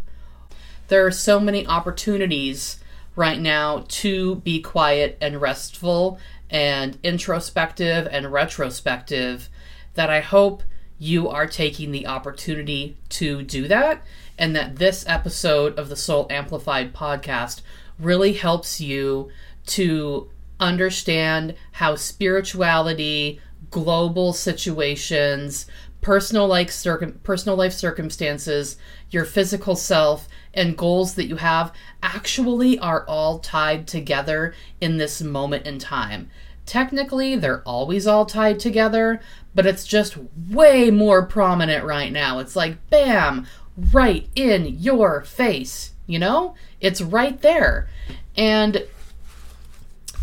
There 0.89 1.07
are 1.07 1.13
so 1.13 1.39
many 1.39 1.65
opportunities 1.65 2.81
right 3.17 3.41
now 3.41 3.85
to 3.89 4.37
be 4.37 4.61
quiet 4.61 5.17
and 5.21 5.41
restful 5.41 6.19
and 6.51 6.99
introspective 7.03 8.09
and 8.11 8.33
retrospective 8.33 9.49
that 9.95 10.11
I 10.11 10.21
hope 10.21 10.63
you 10.99 11.29
are 11.29 11.47
taking 11.47 11.91
the 11.91 12.07
opportunity 12.07 12.97
to 13.11 13.43
do 13.43 13.69
that 13.69 14.03
and 14.39 14.55
that 14.55 14.77
this 14.77 15.05
episode 15.07 15.79
of 15.79 15.89
the 15.89 15.97
Soul 15.97 16.27
Amplified 16.31 16.95
podcast 16.95 17.63
really 17.99 18.35
helps 18.35 18.81
you 18.81 19.31
to 19.67 20.31
understand 20.61 21.55
how 21.73 21.97
spirituality, 21.97 23.41
global 23.71 24.33
situations, 24.33 25.67
personal 26.07 26.47
like 26.47 26.71
circum- 26.71 27.19
personal 27.25 27.57
life 27.57 27.73
circumstances, 27.73 28.77
your 29.11 29.25
physical 29.25 29.75
self 29.75 30.29
and 30.55 30.79
goals 30.79 31.17
that 31.17 31.27
you 31.27 31.35
have 31.35 31.73
actually 32.01 32.79
are 32.79 33.05
all 33.09 33.41
tied 33.41 33.89
together 33.89 34.55
in 34.81 34.99
this 34.99 35.21
moment 35.21 35.67
in 35.67 35.81
time. 35.81 36.31
Technically, 36.65 37.35
they're 37.35 37.61
always 37.63 38.07
all 38.07 38.25
tied 38.25 38.61
together, 38.61 39.21
but 39.53 39.67
it's 39.67 39.85
just 39.85 40.17
way 40.49 40.93
more 40.93 41.27
prominent 41.27 41.85
right 41.85 42.13
now. 42.13 42.39
It's 42.39 42.55
like, 42.55 42.89
bam, 42.89 43.45
right 43.93 44.29
in 44.37 44.79
your 44.79 45.25
face, 45.25 45.91
you 46.07 46.21
know? 46.21 46.55
It's 46.81 47.03
right 47.03 47.43
there. 47.43 47.89
And 48.37 48.87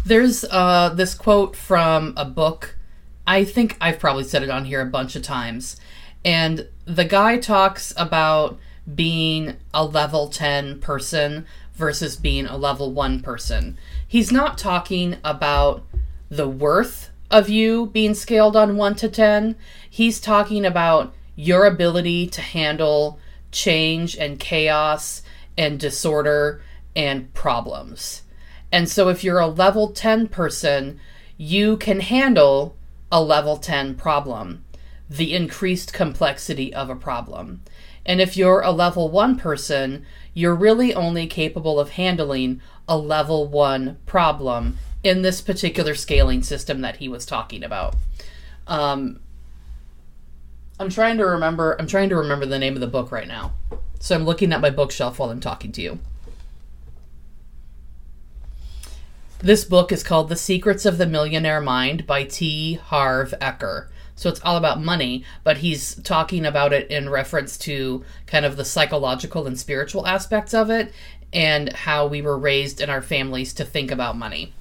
there's 0.05 0.45
uh, 0.45 0.93
this 0.95 1.13
quote 1.13 1.57
from 1.57 2.13
a 2.15 2.23
book. 2.23 2.77
I 3.25 3.43
think 3.43 3.77
I've 3.79 3.99
probably 3.99 4.23
said 4.23 4.43
it 4.43 4.49
on 4.49 4.65
here 4.65 4.81
a 4.81 4.85
bunch 4.85 5.15
of 5.15 5.23
times. 5.23 5.79
And 6.25 6.67
the 6.85 7.05
guy 7.05 7.37
talks 7.37 7.93
about 7.97 8.59
being 8.93 9.57
a 9.73 9.85
level 9.85 10.27
10 10.27 10.79
person 10.79 11.45
versus 11.73 12.15
being 12.15 12.45
a 12.45 12.57
level 12.57 12.91
1 12.91 13.21
person. 13.21 13.77
He's 14.07 14.31
not 14.31 14.57
talking 14.57 15.17
about 15.23 15.83
the 16.29 16.47
worth 16.47 17.09
of 17.31 17.49
you 17.49 17.87
being 17.87 18.13
scaled 18.13 18.55
on 18.55 18.77
1 18.77 18.95
to 18.95 19.09
10. 19.09 19.55
He's 19.89 20.19
talking 20.19 20.65
about 20.65 21.13
your 21.35 21.65
ability 21.65 22.27
to 22.27 22.41
handle 22.41 23.19
change 23.51 24.17
and 24.17 24.39
chaos 24.39 25.23
and 25.57 25.79
disorder 25.79 26.61
and 26.95 27.33
problems. 27.33 28.23
And 28.71 28.89
so 28.89 29.09
if 29.09 29.23
you're 29.23 29.39
a 29.39 29.47
level 29.47 29.91
10 29.91 30.27
person, 30.27 30.99
you 31.37 31.77
can 31.77 32.01
handle 32.01 32.75
a 33.13 33.21
level 33.21 33.57
10 33.57 33.93
problem, 33.93 34.65
the 35.07 35.35
increased 35.35 35.93
complexity 35.93 36.73
of 36.73 36.89
a 36.89 36.95
problem. 36.95 37.61
And 38.07 38.19
if 38.19 38.35
you're 38.35 38.61
a 38.61 38.71
level 38.71 39.07
1 39.07 39.37
person, 39.37 40.03
you're 40.33 40.55
really 40.55 40.95
only 40.95 41.27
capable 41.27 41.79
of 41.79 41.91
handling 41.91 42.59
a 42.87 42.97
level 42.97 43.47
1 43.47 43.99
problem 44.07 44.79
in 45.03 45.21
this 45.21 45.41
particular 45.41 45.93
scaling 45.93 46.41
system 46.41 46.81
that 46.81 46.97
he 46.97 47.07
was 47.07 47.23
talking 47.23 47.63
about. 47.63 47.95
Um, 48.65 49.19
I'm 50.79 50.89
trying 50.89 51.17
to 51.17 51.25
remember 51.25 51.75
I'm 51.79 51.87
trying 51.87 52.09
to 52.09 52.15
remember 52.15 52.47
the 52.47 52.57
name 52.57 52.73
of 52.73 52.81
the 52.81 52.87
book 52.87 53.11
right 53.11 53.27
now. 53.27 53.53
So 53.99 54.15
I'm 54.15 54.25
looking 54.25 54.51
at 54.51 54.59
my 54.59 54.71
bookshelf 54.71 55.19
while 55.19 55.29
I'm 55.29 55.39
talking 55.39 55.71
to 55.73 55.81
you. 55.81 55.99
This 59.43 59.65
book 59.65 59.91
is 59.91 60.03
called 60.03 60.29
The 60.29 60.37
Secrets 60.37 60.85
of 60.85 60.97
the 60.97 61.05
Millionaire 61.05 61.59
Mind 61.59 62.07
by 62.07 62.23
T. 62.23 62.75
Harv 62.75 63.33
Eker. 63.41 63.87
So 64.15 64.29
it's 64.29 64.39
all 64.39 64.55
about 64.55 64.81
money, 64.81 65.25
but 65.43 65.57
he's 65.57 65.95
talking 65.95 66.45
about 66.45 66.71
it 66.71 66.89
in 66.89 67.09
reference 67.09 67.57
to 67.57 68.05
kind 68.25 68.45
of 68.45 68.55
the 68.55 68.63
psychological 68.63 69.45
and 69.45 69.59
spiritual 69.59 70.07
aspects 70.07 70.53
of 70.53 70.69
it 70.69 70.93
and 71.33 71.73
how 71.73 72.07
we 72.07 72.21
were 72.21 72.37
raised 72.37 72.79
in 72.79 72.89
our 72.89 73.01
families 73.01 73.53
to 73.55 73.65
think 73.65 73.91
about 73.91 74.17
money. 74.17 74.53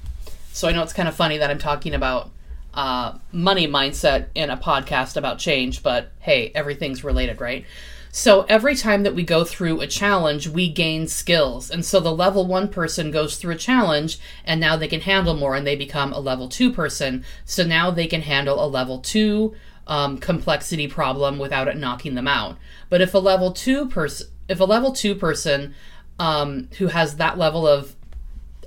So 0.52 0.66
I 0.66 0.72
know 0.72 0.82
it's 0.82 0.92
kind 0.92 1.08
of 1.08 1.14
funny 1.14 1.38
that 1.38 1.48
I'm 1.48 1.60
talking 1.60 1.94
about 1.94 2.30
uh, 2.74 3.18
money 3.30 3.68
mindset 3.68 4.30
in 4.34 4.50
a 4.50 4.56
podcast 4.56 5.16
about 5.16 5.38
change, 5.38 5.84
but 5.84 6.10
hey, 6.18 6.50
everything's 6.56 7.04
related, 7.04 7.40
right? 7.40 7.64
So 8.14 8.42
every 8.42 8.76
time 8.76 9.04
that 9.04 9.14
we 9.14 9.22
go 9.22 9.42
through 9.42 9.80
a 9.80 9.86
challenge, 9.86 10.46
we 10.46 10.68
gain 10.68 11.08
skills. 11.08 11.70
And 11.70 11.82
so 11.82 11.98
the 11.98 12.14
level 12.14 12.46
one 12.46 12.68
person 12.68 13.10
goes 13.10 13.38
through 13.38 13.54
a 13.54 13.58
challenge 13.58 14.18
and 14.44 14.60
now 14.60 14.76
they 14.76 14.86
can 14.86 15.00
handle 15.00 15.34
more 15.34 15.54
and 15.54 15.66
they 15.66 15.76
become 15.76 16.12
a 16.12 16.20
level 16.20 16.46
two 16.46 16.70
person. 16.70 17.24
So 17.46 17.64
now 17.64 17.90
they 17.90 18.06
can 18.06 18.20
handle 18.20 18.62
a 18.62 18.68
level 18.68 18.98
two 18.98 19.54
um, 19.86 20.18
complexity 20.18 20.86
problem 20.88 21.38
without 21.38 21.68
it 21.68 21.78
knocking 21.78 22.14
them 22.14 22.28
out. 22.28 22.58
But 22.90 23.00
if 23.00 23.14
a 23.14 23.18
level 23.18 23.50
two 23.50 23.88
person, 23.88 24.28
if 24.46 24.60
a 24.60 24.64
level 24.64 24.92
two 24.92 25.14
person 25.14 25.74
um, 26.18 26.68
who 26.76 26.88
has 26.88 27.16
that 27.16 27.38
level 27.38 27.66
of 27.66 27.96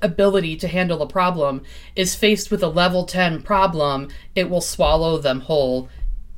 ability 0.02 0.58
to 0.58 0.68
handle 0.68 1.04
a 1.04 1.08
problem 1.08 1.62
is 1.96 2.16
faced 2.16 2.50
with 2.50 2.64
a 2.64 2.68
level 2.68 3.06
10 3.06 3.44
problem, 3.44 4.08
it 4.34 4.50
will 4.50 4.60
swallow 4.60 5.20
them 5.20 5.42
whole 5.42 5.88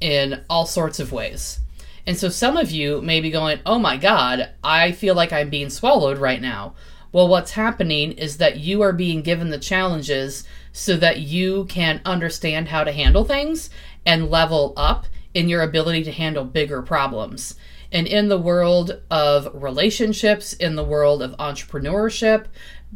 in 0.01 0.43
all 0.49 0.65
sorts 0.65 0.99
of 0.99 1.13
ways. 1.13 1.61
And 2.07 2.17
so 2.17 2.29
some 2.29 2.55
of 2.55 2.71
you 2.71 3.01
may 3.01 3.19
be 3.19 3.29
going, 3.29 3.59
oh 3.65 3.77
my 3.77 3.97
God, 3.97 4.51
I 4.63 4.93
feel 4.93 5.13
like 5.13 5.33
I'm 5.33 5.49
being 5.49 5.69
swallowed 5.69 6.17
right 6.17 6.41
now. 6.41 6.73
Well, 7.11 7.27
what's 7.27 7.51
happening 7.51 8.13
is 8.13 8.37
that 8.37 8.59
you 8.59 8.81
are 8.81 8.93
being 8.93 9.21
given 9.21 9.49
the 9.49 9.59
challenges 9.59 10.45
so 10.71 10.95
that 10.97 11.19
you 11.19 11.65
can 11.65 11.99
understand 12.05 12.69
how 12.69 12.85
to 12.85 12.93
handle 12.93 13.25
things 13.25 13.69
and 14.05 14.31
level 14.31 14.73
up 14.77 15.05
in 15.33 15.49
your 15.49 15.61
ability 15.61 16.05
to 16.05 16.11
handle 16.13 16.45
bigger 16.45 16.81
problems. 16.81 17.55
And 17.91 18.07
in 18.07 18.29
the 18.29 18.39
world 18.39 19.01
of 19.11 19.49
relationships, 19.53 20.53
in 20.53 20.75
the 20.75 20.85
world 20.85 21.21
of 21.21 21.35
entrepreneurship, 21.37 22.45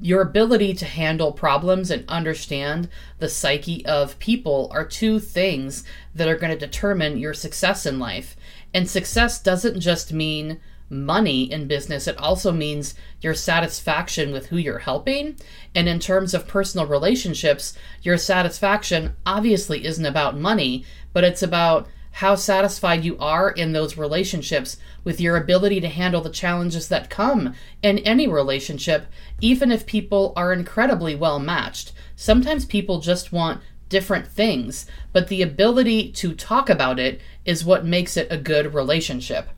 your 0.02 0.22
ability 0.22 0.74
to 0.76 0.86
handle 0.86 1.34
problems 1.34 1.92
and 1.92 2.06
understand 2.08 2.88
the 3.20 3.28
psyche 3.28 3.86
of 3.86 4.18
people 4.20 4.70
are 4.74 4.86
two 4.86 5.20
things 5.20 5.84
that 6.16 6.30
are 6.30 6.38
going 6.38 6.52
to 6.52 6.58
determine 6.58 7.18
your 7.18 7.34
success 7.34 7.86
in 7.86 8.00
life. 8.00 8.38
And 8.74 8.90
success 8.90 9.42
doesn't 9.42 9.80
just 9.80 10.14
mean 10.14 10.60
money 10.90 11.50
in 11.50 11.68
business, 11.68 12.06
it 12.06 12.18
also 12.18 12.52
means 12.52 12.96
your 13.22 13.34
satisfaction 13.34 14.34
with 14.34 14.48
who 14.48 14.58
you're 14.58 14.80
helping. 14.80 15.38
And 15.74 15.88
in 15.88 16.00
terms 16.00 16.34
of 16.34 16.48
personal 16.48 16.86
relationships, 16.86 17.74
your 18.02 18.18
satisfaction 18.18 19.16
obviously 19.26 19.86
isn't 19.86 20.06
about 20.06 20.38
money, 20.38 20.84
but 21.14 21.24
it's 21.24 21.42
about 21.42 21.88
how 22.16 22.36
satisfied 22.36 23.06
you 23.06 23.18
are 23.20 23.50
in 23.52 23.72
those 23.72 23.98
relationships 23.98 24.78
with 25.04 25.22
your 25.22 25.38
ability 25.38 25.80
to 25.80 25.88
handle 25.88 26.22
the 26.22 26.30
challenges 26.30 26.90
that 26.90 27.10
come 27.10 27.56
in 27.82 28.00
any 28.00 28.28
relationship, 28.28 29.06
even 29.40 29.72
if 29.72 29.86
people 29.86 30.34
are 30.36 30.52
incredibly 30.52 31.16
well 31.16 31.40
matched. 31.40 31.94
Sometimes 32.18 32.66
people 32.66 33.00
just 33.00 33.32
want 33.32 33.62
different 33.92 34.26
things, 34.26 34.88
but 35.14 35.28
the 35.28 35.44
ability 35.44 36.12
to 36.14 36.34
talk 36.34 36.70
about 36.70 36.98
it 36.98 37.22
is 37.46 37.64
what 37.64 37.86
makes 37.86 38.18
it 38.18 38.28
a 38.32 38.38
good 38.38 38.74
relationship. 38.74 39.50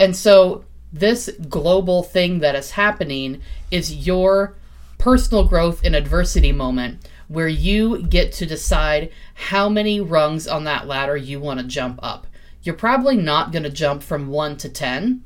And 0.00 0.16
so, 0.16 0.64
this 0.92 1.28
global 1.48 2.04
thing 2.04 2.38
that 2.38 2.54
is 2.54 2.70
happening 2.70 3.42
is 3.70 4.06
your 4.06 4.56
personal 4.96 5.44
growth 5.44 5.84
in 5.84 5.94
adversity 5.94 6.52
moment 6.52 7.06
where 7.26 7.48
you 7.48 8.02
get 8.02 8.32
to 8.32 8.46
decide 8.46 9.10
how 9.34 9.68
many 9.68 10.00
rungs 10.00 10.46
on 10.46 10.64
that 10.64 10.86
ladder 10.86 11.16
you 11.16 11.40
want 11.40 11.58
to 11.58 11.66
jump 11.66 11.98
up. 12.02 12.28
You're 12.62 12.76
probably 12.76 13.16
not 13.16 13.50
going 13.50 13.64
to 13.64 13.70
jump 13.70 14.02
from 14.02 14.28
1 14.28 14.56
to 14.58 14.68
10 14.68 15.24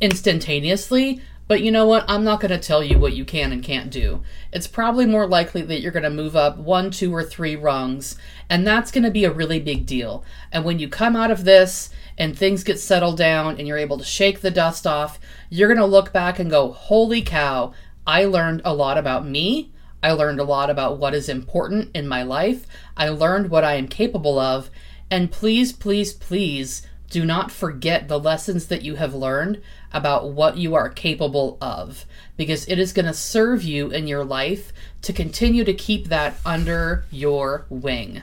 instantaneously, 0.00 1.22
but 1.48 1.62
you 1.62 1.70
know 1.70 1.86
what? 1.86 2.04
I'm 2.08 2.24
not 2.24 2.40
going 2.40 2.50
to 2.50 2.58
tell 2.58 2.82
you 2.82 2.98
what 2.98 3.14
you 3.14 3.24
can 3.24 3.52
and 3.52 3.62
can't 3.62 3.90
do. 3.90 4.22
It's 4.52 4.66
probably 4.66 5.06
more 5.06 5.26
likely 5.26 5.62
that 5.62 5.80
you're 5.80 5.92
going 5.92 6.02
to 6.02 6.10
move 6.10 6.34
up 6.34 6.58
one, 6.58 6.90
two, 6.90 7.14
or 7.14 7.22
three 7.22 7.54
rungs, 7.54 8.16
and 8.50 8.66
that's 8.66 8.90
going 8.90 9.04
to 9.04 9.10
be 9.10 9.24
a 9.24 9.32
really 9.32 9.60
big 9.60 9.86
deal. 9.86 10.24
And 10.50 10.64
when 10.64 10.78
you 10.78 10.88
come 10.88 11.14
out 11.14 11.30
of 11.30 11.44
this 11.44 11.90
and 12.18 12.36
things 12.36 12.64
get 12.64 12.80
settled 12.80 13.16
down 13.16 13.58
and 13.58 13.68
you're 13.68 13.78
able 13.78 13.98
to 13.98 14.04
shake 14.04 14.40
the 14.40 14.50
dust 14.50 14.86
off, 14.86 15.20
you're 15.48 15.68
going 15.68 15.78
to 15.78 15.86
look 15.86 16.12
back 16.12 16.38
and 16.38 16.50
go, 16.50 16.72
Holy 16.72 17.22
cow, 17.22 17.72
I 18.06 18.24
learned 18.24 18.62
a 18.64 18.74
lot 18.74 18.98
about 18.98 19.26
me. 19.26 19.72
I 20.02 20.12
learned 20.12 20.40
a 20.40 20.44
lot 20.44 20.70
about 20.70 20.98
what 20.98 21.14
is 21.14 21.28
important 21.28 21.90
in 21.94 22.06
my 22.06 22.22
life. 22.22 22.66
I 22.96 23.08
learned 23.08 23.50
what 23.50 23.64
I 23.64 23.74
am 23.74 23.88
capable 23.88 24.38
of. 24.38 24.70
And 25.10 25.30
please, 25.30 25.72
please, 25.72 26.12
please 26.12 26.82
do 27.10 27.24
not 27.24 27.50
forget 27.50 28.08
the 28.08 28.18
lessons 28.18 28.66
that 28.66 28.82
you 28.82 28.96
have 28.96 29.14
learned 29.14 29.62
about 29.96 30.30
what 30.30 30.58
you 30.58 30.74
are 30.74 30.90
capable 30.90 31.56
of 31.58 32.04
because 32.36 32.68
it 32.68 32.78
is 32.78 32.92
going 32.92 33.06
to 33.06 33.14
serve 33.14 33.62
you 33.62 33.90
in 33.90 34.06
your 34.06 34.24
life 34.24 34.70
to 35.00 35.10
continue 35.10 35.64
to 35.64 35.72
keep 35.72 36.08
that 36.08 36.36
under 36.44 37.06
your 37.10 37.64
wing. 37.70 38.20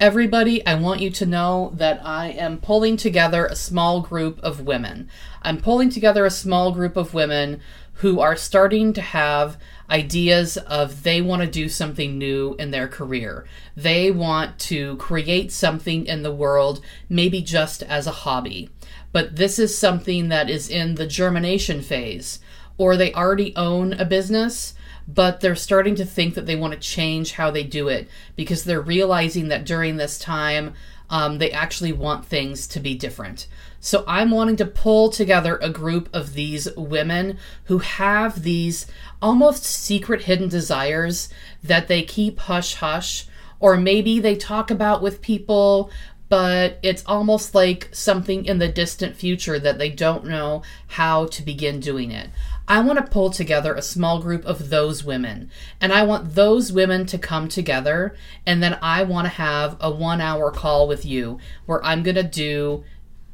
Everybody, 0.00 0.66
I 0.66 0.74
want 0.74 1.00
you 1.00 1.10
to 1.10 1.24
know 1.24 1.70
that 1.76 2.04
I 2.04 2.30
am 2.30 2.58
pulling 2.58 2.96
together 2.96 3.46
a 3.46 3.54
small 3.54 4.00
group 4.00 4.40
of 4.40 4.62
women. 4.62 5.08
I'm 5.40 5.58
pulling 5.58 5.88
together 5.88 6.24
a 6.26 6.30
small 6.30 6.72
group 6.72 6.96
of 6.96 7.14
women 7.14 7.60
who 7.98 8.18
are 8.18 8.34
starting 8.34 8.92
to 8.94 9.00
have 9.00 9.56
ideas 9.90 10.56
of 10.56 11.02
they 11.02 11.20
want 11.20 11.42
to 11.42 11.48
do 11.48 11.68
something 11.68 12.18
new 12.18 12.56
in 12.58 12.70
their 12.70 12.88
career. 12.88 13.46
They 13.76 14.10
want 14.10 14.58
to 14.60 14.96
create 14.96 15.52
something 15.52 16.06
in 16.06 16.22
the 16.22 16.34
world, 16.34 16.80
maybe 17.08 17.42
just 17.42 17.82
as 17.82 18.06
a 18.06 18.12
hobby. 18.12 18.70
But 19.12 19.36
this 19.36 19.58
is 19.58 19.76
something 19.76 20.28
that 20.28 20.50
is 20.50 20.68
in 20.68 20.96
the 20.96 21.06
germination 21.06 21.82
phase, 21.82 22.40
or 22.78 22.96
they 22.96 23.12
already 23.12 23.54
own 23.56 23.92
a 23.92 24.04
business, 24.04 24.74
but 25.06 25.40
they're 25.40 25.54
starting 25.54 25.94
to 25.96 26.04
think 26.04 26.34
that 26.34 26.46
they 26.46 26.56
want 26.56 26.72
to 26.72 26.80
change 26.80 27.32
how 27.32 27.50
they 27.50 27.62
do 27.62 27.88
it 27.88 28.08
because 28.36 28.64
they're 28.64 28.80
realizing 28.80 29.48
that 29.48 29.66
during 29.66 29.96
this 29.96 30.18
time, 30.18 30.74
um, 31.10 31.38
they 31.38 31.50
actually 31.52 31.92
want 31.92 32.24
things 32.24 32.66
to 32.68 32.80
be 32.80 32.94
different. 32.94 33.46
So 33.84 34.02
I'm 34.08 34.30
wanting 34.30 34.56
to 34.56 34.64
pull 34.64 35.10
together 35.10 35.58
a 35.60 35.68
group 35.68 36.08
of 36.14 36.32
these 36.32 36.74
women 36.74 37.36
who 37.64 37.78
have 37.80 38.42
these 38.42 38.86
almost 39.20 39.62
secret 39.62 40.22
hidden 40.22 40.48
desires 40.48 41.28
that 41.62 41.86
they 41.86 42.02
keep 42.02 42.38
hush 42.38 42.76
hush, 42.76 43.26
or 43.60 43.76
maybe 43.76 44.18
they 44.20 44.36
talk 44.36 44.70
about 44.70 45.02
with 45.02 45.20
people, 45.20 45.90
but 46.30 46.78
it's 46.82 47.04
almost 47.04 47.54
like 47.54 47.90
something 47.92 48.46
in 48.46 48.58
the 48.58 48.68
distant 48.68 49.16
future 49.16 49.58
that 49.58 49.76
they 49.76 49.90
don't 49.90 50.24
know 50.24 50.62
how 50.86 51.26
to 51.26 51.42
begin 51.42 51.78
doing 51.78 52.10
it. 52.10 52.30
I 52.66 52.80
want 52.80 52.98
to 52.98 53.12
pull 53.12 53.28
together 53.28 53.74
a 53.74 53.82
small 53.82 54.18
group 54.22 54.46
of 54.46 54.70
those 54.70 55.04
women, 55.04 55.50
and 55.78 55.92
I 55.92 56.04
want 56.04 56.34
those 56.34 56.72
women 56.72 57.04
to 57.06 57.18
come 57.18 57.48
together, 57.48 58.16
and 58.46 58.62
then 58.62 58.78
I 58.80 59.02
want 59.02 59.26
to 59.26 59.34
have 59.34 59.76
a 59.78 59.90
one 59.90 60.22
hour 60.22 60.50
call 60.50 60.88
with 60.88 61.04
you 61.04 61.38
where 61.66 61.84
I'm 61.84 62.02
going 62.02 62.14
to 62.14 62.22
do 62.22 62.82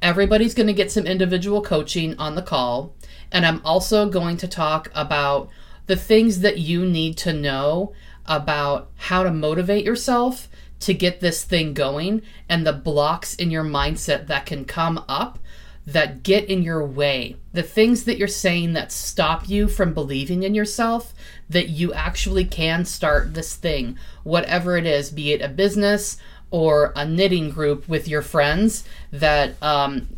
Everybody's 0.02 0.54
going 0.54 0.66
to 0.66 0.72
get 0.72 0.90
some 0.90 1.06
individual 1.06 1.62
coaching 1.62 2.16
on 2.18 2.34
the 2.34 2.42
call. 2.42 2.94
And 3.30 3.44
I'm 3.44 3.60
also 3.64 4.08
going 4.08 4.36
to 4.38 4.48
talk 4.48 4.90
about 4.94 5.50
the 5.86 5.96
things 5.96 6.40
that 6.40 6.58
you 6.58 6.86
need 6.86 7.16
to 7.18 7.32
know 7.32 7.92
about 8.26 8.90
how 8.96 9.22
to 9.22 9.30
motivate 9.30 9.84
yourself 9.84 10.48
to 10.80 10.94
get 10.94 11.20
this 11.20 11.44
thing 11.44 11.74
going 11.74 12.22
and 12.48 12.66
the 12.66 12.72
blocks 12.72 13.34
in 13.34 13.50
your 13.50 13.64
mindset 13.64 14.26
that 14.28 14.46
can 14.46 14.64
come 14.64 15.04
up 15.08 15.38
that 15.86 16.22
get 16.22 16.44
in 16.44 16.62
your 16.62 16.84
way. 16.84 17.36
The 17.52 17.62
things 17.62 18.04
that 18.04 18.18
you're 18.18 18.28
saying 18.28 18.74
that 18.74 18.92
stop 18.92 19.48
you 19.48 19.66
from 19.66 19.94
believing 19.94 20.42
in 20.42 20.54
yourself, 20.54 21.14
that 21.48 21.68
you 21.68 21.92
actually 21.92 22.44
can 22.44 22.84
start 22.84 23.34
this 23.34 23.56
thing, 23.56 23.98
whatever 24.22 24.76
it 24.76 24.86
is, 24.86 25.10
be 25.10 25.32
it 25.32 25.42
a 25.42 25.48
business 25.48 26.16
or 26.50 26.92
a 26.96 27.06
knitting 27.06 27.50
group 27.50 27.88
with 27.88 28.08
your 28.08 28.22
friends 28.22 28.84
that 29.12 29.60
um, 29.62 30.08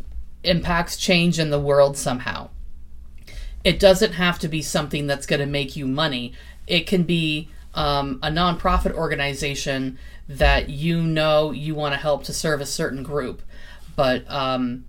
impacts 0.43 0.97
change 0.97 1.39
in 1.39 1.49
the 1.49 1.59
world 1.59 1.97
somehow. 1.97 2.49
It 3.63 3.79
doesn't 3.79 4.13
have 4.13 4.39
to 4.39 4.47
be 4.47 4.61
something 4.61 5.07
that's 5.07 5.25
going 5.25 5.39
to 5.39 5.45
make 5.45 5.75
you 5.75 5.87
money. 5.87 6.33
It 6.67 6.85
can 6.87 7.03
be 7.03 7.49
um, 7.73 8.19
a 8.21 8.29
nonprofit 8.29 8.93
organization 8.93 9.97
that 10.27 10.69
you 10.69 11.01
know 11.01 11.51
you 11.51 11.75
want 11.75 11.93
to 11.93 11.99
help 11.99 12.23
to 12.25 12.33
serve 12.33 12.61
a 12.61 12.65
certain 12.65 13.03
group, 13.03 13.41
but 13.95 14.29
um, 14.29 14.85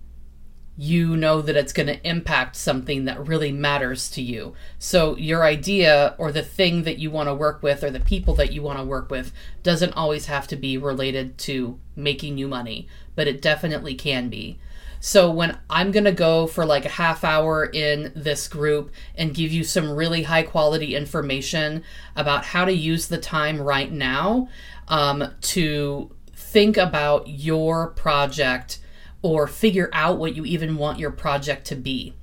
you 0.77 1.15
know 1.15 1.41
that 1.41 1.55
it's 1.55 1.71
going 1.71 1.87
to 1.87 2.07
impact 2.07 2.55
something 2.55 3.05
that 3.05 3.27
really 3.27 3.51
matters 3.51 4.09
to 4.09 4.21
you. 4.21 4.53
So, 4.77 5.15
your 5.15 5.43
idea 5.43 6.15
or 6.17 6.31
the 6.31 6.41
thing 6.41 6.83
that 6.83 6.99
you 6.99 7.09
want 7.09 7.29
to 7.29 7.33
work 7.33 7.63
with 7.63 7.83
or 7.83 7.89
the 7.89 7.99
people 7.99 8.33
that 8.35 8.51
you 8.51 8.61
want 8.61 8.79
to 8.79 8.85
work 8.85 9.09
with 9.09 9.31
doesn't 9.63 9.93
always 9.93 10.25
have 10.25 10.47
to 10.47 10.55
be 10.55 10.77
related 10.77 11.37
to 11.39 11.79
making 11.95 12.37
you 12.37 12.47
money, 12.47 12.87
but 13.15 13.27
it 13.27 13.41
definitely 13.41 13.95
can 13.95 14.27
be. 14.29 14.59
So, 14.99 15.31
when 15.31 15.57
I'm 15.69 15.91
going 15.91 16.05
to 16.05 16.11
go 16.11 16.45
for 16.45 16.65
like 16.65 16.83
a 16.85 16.89
half 16.89 17.23
hour 17.23 17.65
in 17.65 18.11
this 18.13 18.49
group 18.49 18.91
and 19.15 19.33
give 19.33 19.53
you 19.53 19.63
some 19.63 19.91
really 19.91 20.23
high 20.23 20.43
quality 20.43 20.93
information 20.93 21.83
about 22.17 22.43
how 22.43 22.65
to 22.65 22.73
use 22.73 23.07
the 23.07 23.17
time 23.17 23.61
right 23.61 23.91
now 23.91 24.49
um, 24.89 25.33
to 25.41 26.11
think 26.33 26.75
about 26.75 27.29
your 27.29 27.91
project 27.91 28.79
or 29.25 29.47
figure 29.47 29.89
out 29.91 30.19
what 30.19 30.35
you 30.35 30.45
even 30.45 30.77
want 30.77 30.99
your 30.99 31.09
project 31.09 31.65
to 31.65 31.75
be. 31.75 32.13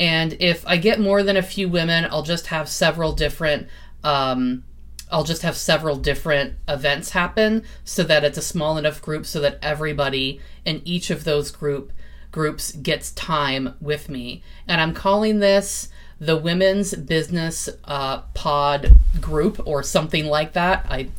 And 0.00 0.36
if 0.40 0.66
I 0.66 0.78
get 0.78 0.98
more 0.98 1.22
than 1.22 1.36
a 1.36 1.42
few 1.42 1.68
women, 1.68 2.08
I'll 2.10 2.24
just 2.24 2.48
have 2.48 2.68
several 2.68 3.12
different 3.12 3.68
um, 4.02 4.64
I'll 5.12 5.22
just 5.22 5.42
have 5.42 5.56
several 5.56 5.96
different 5.96 6.54
events 6.66 7.10
happen 7.10 7.62
so 7.84 8.02
that 8.02 8.24
it's 8.24 8.38
a 8.38 8.42
small 8.42 8.78
enough 8.78 9.00
group 9.00 9.26
so 9.26 9.40
that 9.40 9.60
everybody 9.62 10.40
in 10.64 10.82
each 10.84 11.10
of 11.10 11.22
those 11.22 11.52
group 11.52 11.92
groups 12.32 12.72
gets 12.72 13.12
time 13.12 13.74
with 13.80 14.08
me. 14.08 14.42
And 14.66 14.80
I'm 14.80 14.94
calling 14.94 15.38
this 15.38 15.88
the 16.18 16.36
Women's 16.36 16.94
Business 16.94 17.68
uh, 17.84 18.22
Pod 18.34 18.96
group 19.20 19.60
or 19.64 19.84
something 19.84 20.26
like 20.26 20.54
that. 20.54 20.84
I 20.90 21.10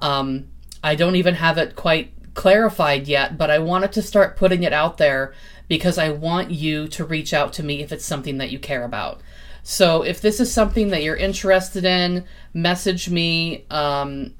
um, 0.00 0.48
I 0.82 0.94
don't 0.94 1.16
even 1.16 1.34
have 1.34 1.58
it 1.58 1.76
quite 1.76 2.12
clarified 2.34 3.08
yet, 3.08 3.36
but 3.36 3.50
I 3.50 3.58
wanted 3.58 3.92
to 3.92 4.02
start 4.02 4.36
putting 4.36 4.62
it 4.62 4.72
out 4.72 4.98
there 4.98 5.32
because 5.68 5.98
I 5.98 6.10
want 6.10 6.50
you 6.50 6.88
to 6.88 7.04
reach 7.04 7.32
out 7.32 7.52
to 7.54 7.62
me 7.62 7.80
if 7.80 7.92
it's 7.92 8.04
something 8.04 8.38
that 8.38 8.50
you 8.50 8.58
care 8.58 8.84
about. 8.84 9.20
So 9.62 10.02
if 10.02 10.20
this 10.20 10.40
is 10.40 10.52
something 10.52 10.88
that 10.88 11.02
you're 11.02 11.16
interested 11.16 11.84
in, 11.84 12.24
message 12.54 13.10
me 13.10 13.64
um, 13.70 14.34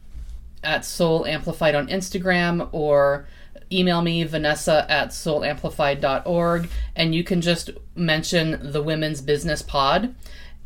at 0.65 0.85
Soul 0.85 1.27
Amplified 1.27 1.75
on 1.75 1.89
Instagram 1.89 2.69
or 2.73 3.27
email 3.73 4.03
me 4.03 4.25
vanessa 4.25 4.91
at 4.91 5.11
soulamplified.org 5.11 6.69
and 6.97 7.15
you 7.15 7.23
can 7.23 7.41
just 7.41 7.71
mention 7.95 8.73
the 8.73 8.83
women's 8.83 9.21
business 9.21 9.63
pod 9.63 10.15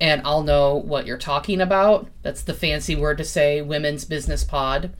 and 0.00 0.22
I'll 0.24 0.42
know 0.42 0.74
what 0.74 1.06
you're 1.06 1.18
talking 1.18 1.60
about. 1.60 2.08
That's 2.22 2.42
the 2.42 2.54
fancy 2.54 2.96
word 2.96 3.18
to 3.18 3.24
say 3.24 3.60
women's 3.62 4.04
business 4.04 4.42
pod. 4.42 4.92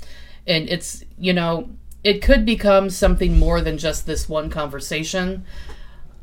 And 0.47 0.69
it's, 0.69 1.05
you 1.19 1.33
know, 1.33 1.71
it 2.05 2.21
could 2.23 2.45
become 2.45 2.91
something 2.91 3.39
more 3.39 3.63
than 3.63 3.79
just 3.79 4.07
this 4.07 4.29
one 4.29 4.51
conversation. 4.51 5.45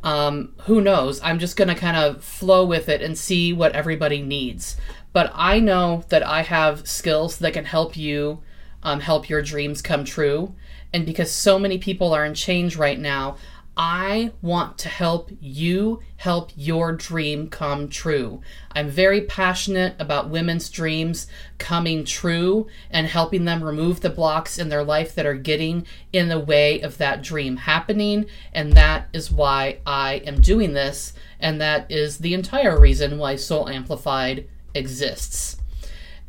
Um, 0.03 0.53
who 0.61 0.79
knows? 0.79 1.19
I'm 1.21 1.39
just 1.39 1.57
going 1.57 1.67
to 1.67 1.75
kind 1.75 1.97
of 1.97 2.23
flow 2.23 2.65
with 2.65 2.87
it 2.87 3.01
and 3.01 3.17
see 3.17 3.51
what 3.51 3.73
everybody 3.73 4.21
needs. 4.21 4.77
But 5.11 5.31
I 5.35 5.59
know 5.59 6.05
that 6.09 6.25
I 6.25 6.43
have 6.43 6.87
skills 6.87 7.39
that 7.39 7.53
can 7.53 7.65
help 7.65 7.97
you 7.97 8.41
um, 8.83 8.99
help 8.99 9.29
your 9.29 9.41
dreams 9.41 9.81
come 9.81 10.05
true. 10.05 10.55
And 10.93 11.05
because 11.05 11.31
so 11.31 11.59
many 11.59 11.77
people 11.77 12.13
are 12.13 12.25
in 12.25 12.33
change 12.33 12.75
right 12.75 12.99
now, 12.99 13.37
I 13.83 14.31
want 14.43 14.77
to 14.77 14.89
help 14.89 15.31
you 15.41 16.01
help 16.17 16.51
your 16.55 16.91
dream 16.91 17.49
come 17.49 17.89
true. 17.89 18.41
I'm 18.73 18.89
very 18.89 19.21
passionate 19.21 19.95
about 19.97 20.29
women's 20.29 20.69
dreams 20.69 21.25
coming 21.57 22.05
true 22.05 22.67
and 22.91 23.07
helping 23.07 23.45
them 23.45 23.63
remove 23.63 24.01
the 24.01 24.11
blocks 24.11 24.59
in 24.59 24.69
their 24.69 24.83
life 24.83 25.15
that 25.15 25.25
are 25.25 25.33
getting 25.33 25.87
in 26.13 26.29
the 26.29 26.37
way 26.37 26.79
of 26.81 26.99
that 26.99 27.23
dream 27.23 27.57
happening. 27.57 28.27
And 28.53 28.73
that 28.73 29.09
is 29.13 29.31
why 29.31 29.79
I 29.83 30.21
am 30.27 30.41
doing 30.41 30.73
this. 30.73 31.13
And 31.39 31.59
that 31.59 31.89
is 31.89 32.19
the 32.19 32.35
entire 32.35 32.79
reason 32.79 33.17
why 33.17 33.35
Soul 33.35 33.67
Amplified 33.67 34.47
exists. 34.75 35.57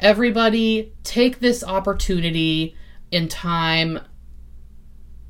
Everybody, 0.01 0.95
take 1.05 1.41
this 1.41 1.63
opportunity 1.63 2.77
in 3.11 3.29
time 3.29 4.01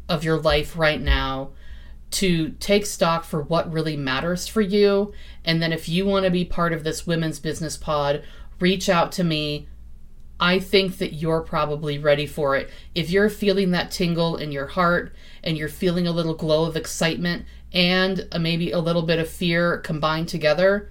of 0.08 0.22
your 0.22 0.38
life 0.38 0.78
right 0.78 1.00
now 1.00 1.50
to 2.12 2.51
take 2.61 2.87
stock 2.87 3.25
for 3.25 3.42
what 3.42 3.72
really 3.72 3.96
matters 3.96 4.46
for 4.46 4.61
you. 4.61 5.12
And 5.44 5.62
then 5.62 5.72
if 5.72 5.88
you 5.88 6.07
want 6.07 6.25
to 6.25 6.31
be 6.31 6.44
part 6.44 6.72
of 6.72 6.85
this 6.85 7.07
women's 7.07 7.40
business 7.40 7.77
pod, 7.77 8.22
reach 8.61 8.88
out 8.88 9.12
to 9.12 9.25
me. 9.25 9.68
I 10.38 10.59
think 10.59 10.98
that 10.98 11.14
you're 11.14 11.40
probably 11.40 11.98
ready 11.98 12.27
for 12.27 12.57
it. 12.57 12.68
If 12.94 13.11
you're 13.11 13.31
feeling 13.31 13.70
that 13.70 13.90
tingle 13.90 14.37
in 14.37 14.53
your 14.53 14.66
heart 14.66 15.14
and 15.42 15.57
you're 15.57 15.68
feeling 15.68 16.07
a 16.07 16.12
little 16.12 16.35
glow 16.35 16.64
of 16.64 16.77
excitement 16.77 17.46
and 17.72 18.27
maybe 18.38 18.72
a 18.72 18.81
little 18.81 19.03
bit 19.03 19.18
of 19.18 19.29
fear 19.29 19.79
combined 19.79 20.29
together, 20.29 20.90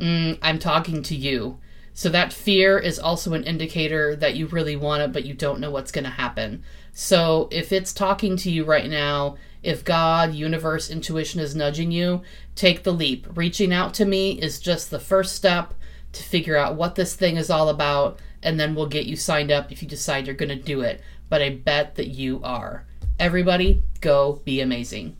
mm, 0.00 0.38
I'm 0.42 0.58
talking 0.58 1.02
to 1.04 1.14
you. 1.14 1.58
So 1.92 2.10
that 2.10 2.32
fear 2.32 2.78
is 2.78 2.98
also 2.98 3.32
an 3.32 3.44
indicator 3.44 4.16
that 4.16 4.34
you 4.34 4.46
really 4.46 4.76
want 4.76 5.02
it, 5.02 5.12
but 5.12 5.24
you 5.24 5.32
don't 5.32 5.60
know 5.60 5.70
what's 5.70 5.92
going 5.92 6.04
to 6.04 6.10
happen. 6.10 6.62
So 6.92 7.48
if 7.50 7.72
it's 7.72 7.92
talking 7.92 8.36
to 8.38 8.50
you 8.50 8.64
right 8.64 8.88
now 8.88 9.36
if 9.66 9.84
God, 9.84 10.32
universe, 10.32 10.88
intuition 10.88 11.40
is 11.40 11.56
nudging 11.56 11.90
you, 11.90 12.22
take 12.54 12.84
the 12.84 12.92
leap. 12.92 13.26
Reaching 13.34 13.72
out 13.72 13.94
to 13.94 14.04
me 14.04 14.40
is 14.40 14.60
just 14.60 14.90
the 14.90 15.00
first 15.00 15.34
step 15.34 15.74
to 16.12 16.22
figure 16.22 16.56
out 16.56 16.76
what 16.76 16.94
this 16.94 17.16
thing 17.16 17.36
is 17.36 17.50
all 17.50 17.68
about, 17.68 18.20
and 18.44 18.60
then 18.60 18.76
we'll 18.76 18.86
get 18.86 19.06
you 19.06 19.16
signed 19.16 19.50
up 19.50 19.72
if 19.72 19.82
you 19.82 19.88
decide 19.88 20.24
you're 20.24 20.36
going 20.36 20.50
to 20.50 20.54
do 20.54 20.82
it. 20.82 21.02
But 21.28 21.42
I 21.42 21.50
bet 21.50 21.96
that 21.96 22.06
you 22.06 22.40
are. 22.44 22.86
Everybody, 23.18 23.82
go 24.00 24.40
be 24.44 24.60
amazing. 24.60 25.16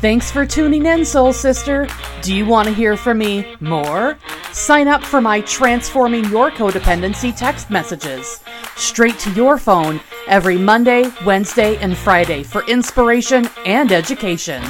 Thanks 0.00 0.30
for 0.30 0.46
tuning 0.46 0.86
in, 0.86 1.04
Soul 1.04 1.34
Sister. 1.34 1.86
Do 2.22 2.34
you 2.34 2.46
want 2.46 2.68
to 2.68 2.74
hear 2.74 2.96
from 2.96 3.18
me 3.18 3.56
more? 3.60 4.18
Sign 4.52 4.88
up 4.88 5.04
for 5.04 5.20
my 5.20 5.42
Transforming 5.42 6.24
Your 6.30 6.50
Codependency 6.50 7.36
text 7.36 7.70
messages 7.70 8.40
straight 8.76 9.18
to 9.18 9.30
your 9.32 9.58
phone 9.58 10.00
every 10.26 10.58
Monday, 10.58 11.10
Wednesday, 11.24 11.76
and 11.76 11.96
Friday 11.96 12.42
for 12.42 12.66
inspiration 12.66 13.48
and 13.66 13.92
education. 13.92 14.62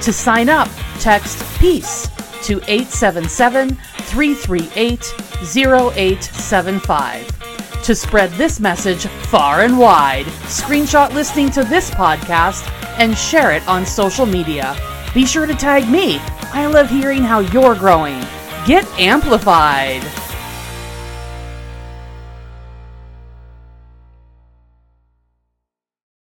To 0.00 0.12
sign 0.12 0.48
up, 0.48 0.68
text 1.00 1.42
PEACE 1.58 2.08
to 2.44 2.60
877 2.66 3.74
338 3.74 5.14
0875. 5.42 7.82
To 7.82 7.94
spread 7.94 8.30
this 8.32 8.58
message 8.58 9.06
far 9.06 9.62
and 9.62 9.78
wide, 9.78 10.26
screenshot 10.46 11.12
listening 11.12 11.50
to 11.50 11.64
this 11.64 11.90
podcast 11.90 12.68
and 12.98 13.16
share 13.16 13.52
it 13.52 13.66
on 13.68 13.86
social 13.86 14.26
media. 14.26 14.76
Be 15.14 15.24
sure 15.24 15.46
to 15.46 15.54
tag 15.54 15.88
me. 15.88 16.18
I 16.52 16.66
love 16.66 16.90
hearing 16.90 17.22
how 17.22 17.40
you're 17.40 17.74
growing. 17.74 18.20
Get 18.66 18.84
amplified. 18.98 20.02